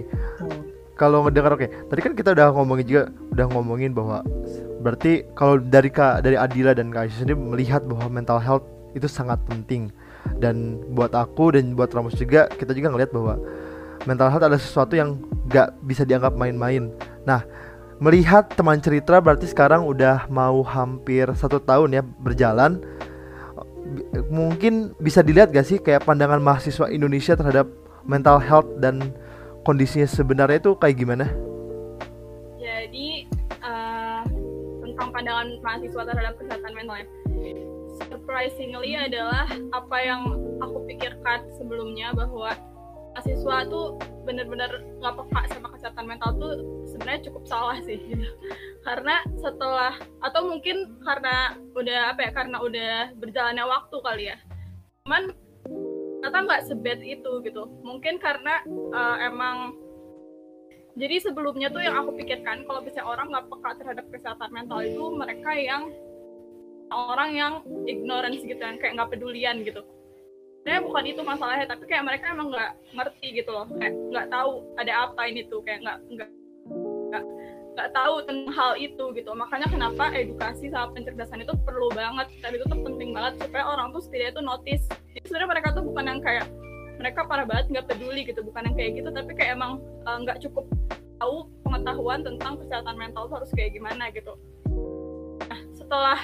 kalau 0.94 1.26
ngedengar 1.26 1.58
oke. 1.58 1.66
Okay. 1.66 1.70
tadi 1.90 2.00
kan 2.06 2.12
kita 2.14 2.30
udah 2.38 2.54
ngomongin 2.54 2.86
juga 2.86 3.02
udah 3.34 3.46
ngomongin 3.50 3.90
bahwa 3.90 4.22
berarti 4.78 5.26
kalau 5.34 5.58
dari 5.58 5.90
kak 5.90 6.22
dari 6.22 6.38
Adila 6.38 6.70
dan 6.70 6.94
kak 6.94 7.10
Aisyah 7.10 7.26
sendiri 7.26 7.34
melihat 7.34 7.82
bahwa 7.82 8.06
mental 8.06 8.38
health 8.38 8.62
itu 8.94 9.10
sangat 9.10 9.42
penting. 9.50 9.90
Dan 10.40 10.80
buat 10.94 11.12
aku 11.12 11.52
dan 11.52 11.76
buat 11.76 11.92
Ramos 11.92 12.16
juga 12.16 12.46
kita 12.48 12.72
juga 12.72 12.94
ngelihat 12.94 13.10
bahwa 13.12 13.34
mental 14.06 14.30
health 14.30 14.46
adalah 14.46 14.62
sesuatu 14.62 14.94
yang 14.94 15.20
gak 15.50 15.74
bisa 15.84 16.06
dianggap 16.06 16.32
main-main. 16.38 16.94
Nah 17.28 17.44
melihat 18.02 18.50
teman 18.52 18.82
cerita 18.82 19.22
berarti 19.22 19.46
sekarang 19.46 19.86
udah 19.86 20.26
mau 20.26 20.62
hampir 20.66 21.30
satu 21.38 21.62
tahun 21.62 22.00
ya 22.00 22.02
berjalan 22.02 22.82
mungkin 24.32 24.96
bisa 24.98 25.20
dilihat 25.20 25.52
gak 25.52 25.66
sih 25.66 25.78
kayak 25.78 26.08
pandangan 26.08 26.40
mahasiswa 26.40 26.90
Indonesia 26.90 27.36
terhadap 27.36 27.68
mental 28.04 28.40
health 28.40 28.68
dan 28.80 29.14
kondisinya 29.64 30.08
sebenarnya 30.08 30.60
itu 30.60 30.72
kayak 30.76 30.96
gimana? 30.96 31.26
Jadi 32.60 33.28
uh, 33.64 34.22
tentang 34.84 35.08
pandangan 35.12 35.48
mahasiswa 35.60 36.02
terhadap 36.04 36.34
kesehatan 36.40 36.72
mental 36.72 36.96
ya. 37.00 37.06
Surprisingly 38.10 38.98
adalah 38.98 39.46
apa 39.70 39.96
yang 40.02 40.22
aku 40.58 40.82
pikirkan 40.90 41.46
sebelumnya 41.54 42.10
bahwa 42.10 42.50
mahasiswa 43.14 43.56
tuh 43.70 43.94
bener-bener 44.26 44.82
nggak 44.98 45.14
peka 45.22 45.40
sama 45.54 45.70
kesehatan 45.70 46.04
mental 46.10 46.34
tuh 46.34 46.52
sebenarnya 46.90 47.30
cukup 47.30 47.46
salah 47.46 47.78
sih 47.86 47.94
gitu. 47.94 48.26
karena 48.82 49.22
setelah 49.38 49.94
atau 50.18 50.50
mungkin 50.50 50.98
karena 51.06 51.54
udah 51.78 52.10
apa 52.10 52.20
ya 52.26 52.30
karena 52.34 52.56
udah 52.58 53.14
berjalannya 53.16 53.64
waktu 53.64 53.96
kali 54.02 54.24
ya. 54.34 54.36
Cuman 55.06 55.30
ternyata 56.20 56.38
nggak 56.42 56.64
sebet 56.66 57.00
itu 57.06 57.32
gitu. 57.46 57.62
Mungkin 57.86 58.18
karena 58.18 58.60
uh, 58.90 59.16
emang 59.22 59.78
jadi 60.98 61.22
sebelumnya 61.22 61.70
tuh 61.70 61.86
yang 61.86 61.94
aku 61.94 62.18
pikirkan 62.18 62.66
kalau 62.66 62.82
bisa 62.82 63.06
orang 63.06 63.30
nggak 63.30 63.46
peka 63.46 63.70
terhadap 63.78 64.06
kesehatan 64.10 64.50
mental 64.50 64.82
itu 64.82 65.04
mereka 65.14 65.54
yang 65.54 65.94
orang 66.90 67.30
yang 67.34 67.52
ignorance 67.86 68.42
gitu 68.42 68.58
kan 68.58 68.78
kayak 68.82 68.98
nggak 68.98 69.10
pedulian 69.14 69.62
gitu 69.62 69.86
sebenarnya 70.64 70.88
bukan 70.88 71.04
itu 71.04 71.20
masalahnya 71.20 71.66
tapi 71.68 71.84
kayak 71.84 72.08
mereka 72.08 72.32
emang 72.32 72.48
nggak 72.48 72.72
ngerti 72.96 73.26
gitu 73.36 73.52
loh. 73.52 73.68
Kayak 73.76 73.94
nggak 74.08 74.26
tahu 74.32 74.64
ada 74.80 74.92
apa 75.04 75.20
ini 75.28 75.44
tuh 75.52 75.60
kayak 75.60 75.84
nggak 75.84 75.98
nggak 76.08 76.30
nggak 77.76 77.90
tahu 77.92 78.14
tentang 78.24 78.48
hal 78.48 78.72
itu 78.80 79.04
gitu. 79.12 79.30
Makanya 79.36 79.68
kenapa 79.68 80.08
edukasi 80.16 80.72
sama 80.72 80.96
pencerdasan 80.96 81.44
itu 81.44 81.52
perlu 81.68 81.92
banget 81.92 82.32
dan 82.40 82.56
itu 82.56 82.64
tuh 82.64 82.80
penting 82.80 83.12
banget 83.12 83.44
supaya 83.44 83.64
orang 83.76 83.92
tuh 83.92 84.00
setidaknya 84.00 84.40
tuh 84.40 84.44
notice. 84.48 84.88
Jadi 85.12 85.26
sebenarnya 85.28 85.50
mereka 85.52 85.68
tuh 85.76 85.84
bukan 85.84 86.04
yang 86.08 86.20
kayak 86.24 86.48
mereka 86.96 87.20
parah 87.28 87.44
banget 87.44 87.68
nggak 87.68 87.86
peduli 87.92 88.24
gitu 88.24 88.40
bukan 88.40 88.72
yang 88.72 88.76
kayak 88.80 88.90
gitu 89.04 89.08
tapi 89.12 89.30
kayak 89.36 89.60
emang 89.60 89.82
eh, 90.08 90.16
nggak 90.24 90.38
uh, 90.40 90.42
cukup 90.48 90.64
tahu 91.20 91.36
pengetahuan 91.60 92.24
tentang 92.24 92.56
kesehatan 92.56 92.96
mental 92.96 93.28
tuh 93.28 93.36
harus 93.36 93.52
kayak 93.52 93.76
gimana 93.76 94.08
gitu. 94.16 94.32
Nah 95.44 95.60
setelah 95.76 96.18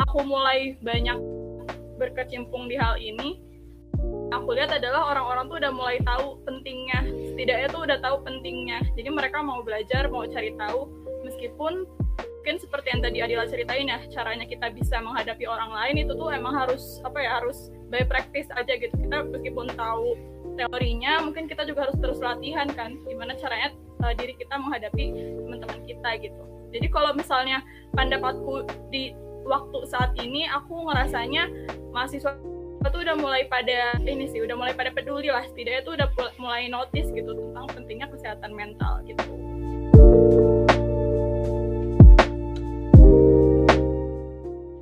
aku 0.00 0.24
mulai 0.24 0.80
banyak 0.80 1.20
berkecimpung 2.00 2.72
di 2.72 2.80
hal 2.80 2.96
ini 2.96 3.51
aku 4.42 4.58
lihat 4.58 4.74
adalah 4.74 5.14
orang-orang 5.14 5.46
tuh 5.46 5.56
udah 5.62 5.72
mulai 5.72 5.98
tahu 6.02 6.42
pentingnya. 6.42 7.06
Setidaknya 7.30 7.68
tuh 7.70 7.82
udah 7.86 7.98
tahu 8.02 8.16
pentingnya. 8.26 8.82
Jadi 8.98 9.08
mereka 9.14 9.38
mau 9.38 9.62
belajar 9.62 10.10
mau 10.10 10.26
cari 10.26 10.50
tahu 10.58 10.90
meskipun 11.22 11.86
mungkin 12.42 12.58
seperti 12.58 12.90
yang 12.90 13.00
tadi 13.06 13.18
Adila 13.22 13.46
ceritain 13.46 13.86
ya 13.86 14.02
caranya 14.10 14.42
kita 14.42 14.74
bisa 14.74 14.98
menghadapi 14.98 15.46
orang 15.46 15.70
lain 15.70 16.02
itu 16.02 16.12
tuh 16.18 16.34
emang 16.34 16.58
harus 16.58 16.98
apa 17.06 17.22
ya 17.22 17.38
harus 17.38 17.70
by 17.86 18.02
practice 18.02 18.50
aja 18.58 18.74
gitu. 18.74 18.90
Kita 18.98 19.30
meskipun 19.30 19.70
tahu 19.78 20.18
teorinya 20.58 21.22
mungkin 21.22 21.46
kita 21.46 21.62
juga 21.62 21.86
harus 21.86 21.96
terus 22.02 22.18
latihan 22.18 22.66
kan 22.74 22.98
gimana 23.06 23.38
caranya 23.38 23.70
uh, 24.02 24.10
diri 24.18 24.34
kita 24.34 24.58
menghadapi 24.58 25.38
teman-teman 25.38 25.80
kita 25.86 26.10
gitu. 26.18 26.42
Jadi 26.74 26.86
kalau 26.90 27.14
misalnya 27.14 27.62
pendapatku 27.94 28.66
di 28.90 29.14
waktu 29.46 29.78
saat 29.86 30.10
ini 30.18 30.50
aku 30.50 30.90
ngerasanya 30.90 31.46
mahasiswa 31.94 32.34
tuh 32.88 33.04
udah 33.04 33.14
mulai 33.14 33.46
pada 33.46 33.94
ini 34.02 34.26
sih 34.32 34.40
udah 34.42 34.56
mulai 34.58 34.74
pada 34.74 34.90
peduli 34.90 35.28
lah. 35.28 35.44
Setidaknya 35.46 35.82
tuh 35.86 35.94
udah 36.00 36.08
mulai 36.40 36.66
notice 36.66 37.12
gitu 37.12 37.30
tentang 37.30 37.68
pentingnya 37.70 38.08
kesehatan 38.10 38.50
mental 38.56 39.04
gitu. 39.06 39.22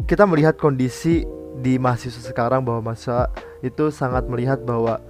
Kita 0.06 0.24
melihat 0.24 0.56
kondisi 0.56 1.26
di 1.60 1.76
mahasiswa 1.76 2.24
sekarang 2.24 2.64
bahwa 2.64 2.94
masa 2.94 3.28
itu 3.60 3.92
sangat 3.92 4.24
melihat 4.30 4.64
bahwa 4.64 5.02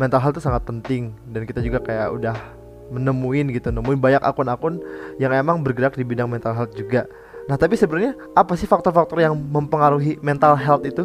mental 0.00 0.22
health 0.22 0.40
itu 0.40 0.44
sangat 0.48 0.64
penting. 0.64 1.12
Dan 1.28 1.44
kita 1.44 1.60
juga 1.60 1.84
kayak 1.84 2.08
udah 2.14 2.36
menemuin 2.88 3.52
gitu 3.52 3.68
nemuin 3.68 4.00
banyak 4.00 4.22
akun-akun 4.24 4.80
yang 5.20 5.28
emang 5.36 5.60
bergerak 5.60 5.92
di 5.92 6.04
bidang 6.08 6.28
mental 6.28 6.56
health 6.56 6.72
juga. 6.72 7.04
Nah 7.48 7.56
tapi 7.60 7.76
sebenarnya 7.76 8.16
apa 8.32 8.56
sih 8.56 8.64
faktor-faktor 8.68 9.20
yang 9.20 9.36
mempengaruhi 9.36 10.16
mental 10.24 10.56
health 10.56 10.84
itu 10.88 11.04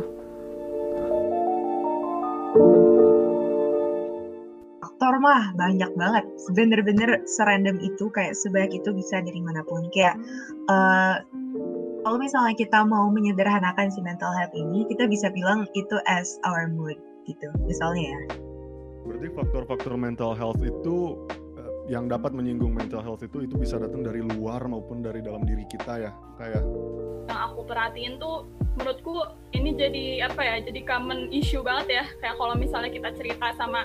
mah 5.24 5.56
banyak 5.56 5.88
banget. 5.96 6.28
Bener-bener 6.52 7.24
serandom 7.24 7.80
itu 7.80 8.12
kayak 8.12 8.36
sebanyak 8.36 8.84
itu 8.84 8.92
bisa 8.92 9.24
dari 9.24 9.40
mana 9.40 9.64
pun. 9.64 9.88
Kayak 9.96 10.20
uh, 10.68 11.24
kalau 12.04 12.20
misalnya 12.20 12.52
kita 12.60 12.84
mau 12.84 13.08
menyederhanakan 13.08 13.88
si 13.88 14.04
mental 14.04 14.36
health 14.36 14.52
ini 14.52 14.84
kita 14.92 15.08
bisa 15.08 15.32
bilang 15.32 15.64
itu 15.72 15.96
as 16.04 16.36
our 16.44 16.68
mood 16.68 17.00
gitu 17.24 17.48
misalnya 17.64 18.12
ya. 18.12 18.20
Berarti 19.08 19.28
faktor-faktor 19.32 19.96
mental 19.96 20.36
health 20.36 20.60
itu 20.60 21.16
yang 21.92 22.08
dapat 22.08 22.32
menyinggung 22.32 22.72
mental 22.72 23.04
health 23.04 23.24
itu 23.28 23.44
itu 23.44 23.60
bisa 23.60 23.76
datang 23.76 24.08
dari 24.08 24.24
luar 24.24 24.64
maupun 24.72 25.04
dari 25.04 25.20
dalam 25.20 25.44
diri 25.44 25.68
kita 25.68 26.00
ya 26.00 26.12
kayak? 26.40 26.64
Yang 27.28 27.40
aku 27.52 27.62
perhatiin 27.68 28.14
tuh 28.20 28.48
menurutku 28.80 29.16
ini 29.52 29.76
jadi 29.76 30.06
apa 30.32 30.42
ya 30.44 30.56
jadi 30.64 30.80
common 30.88 31.28
issue 31.36 31.60
banget 31.60 31.88
ya. 32.00 32.04
Kayak 32.24 32.36
kalau 32.40 32.56
misalnya 32.56 32.92
kita 32.92 33.10
cerita 33.20 33.52
sama 33.60 33.84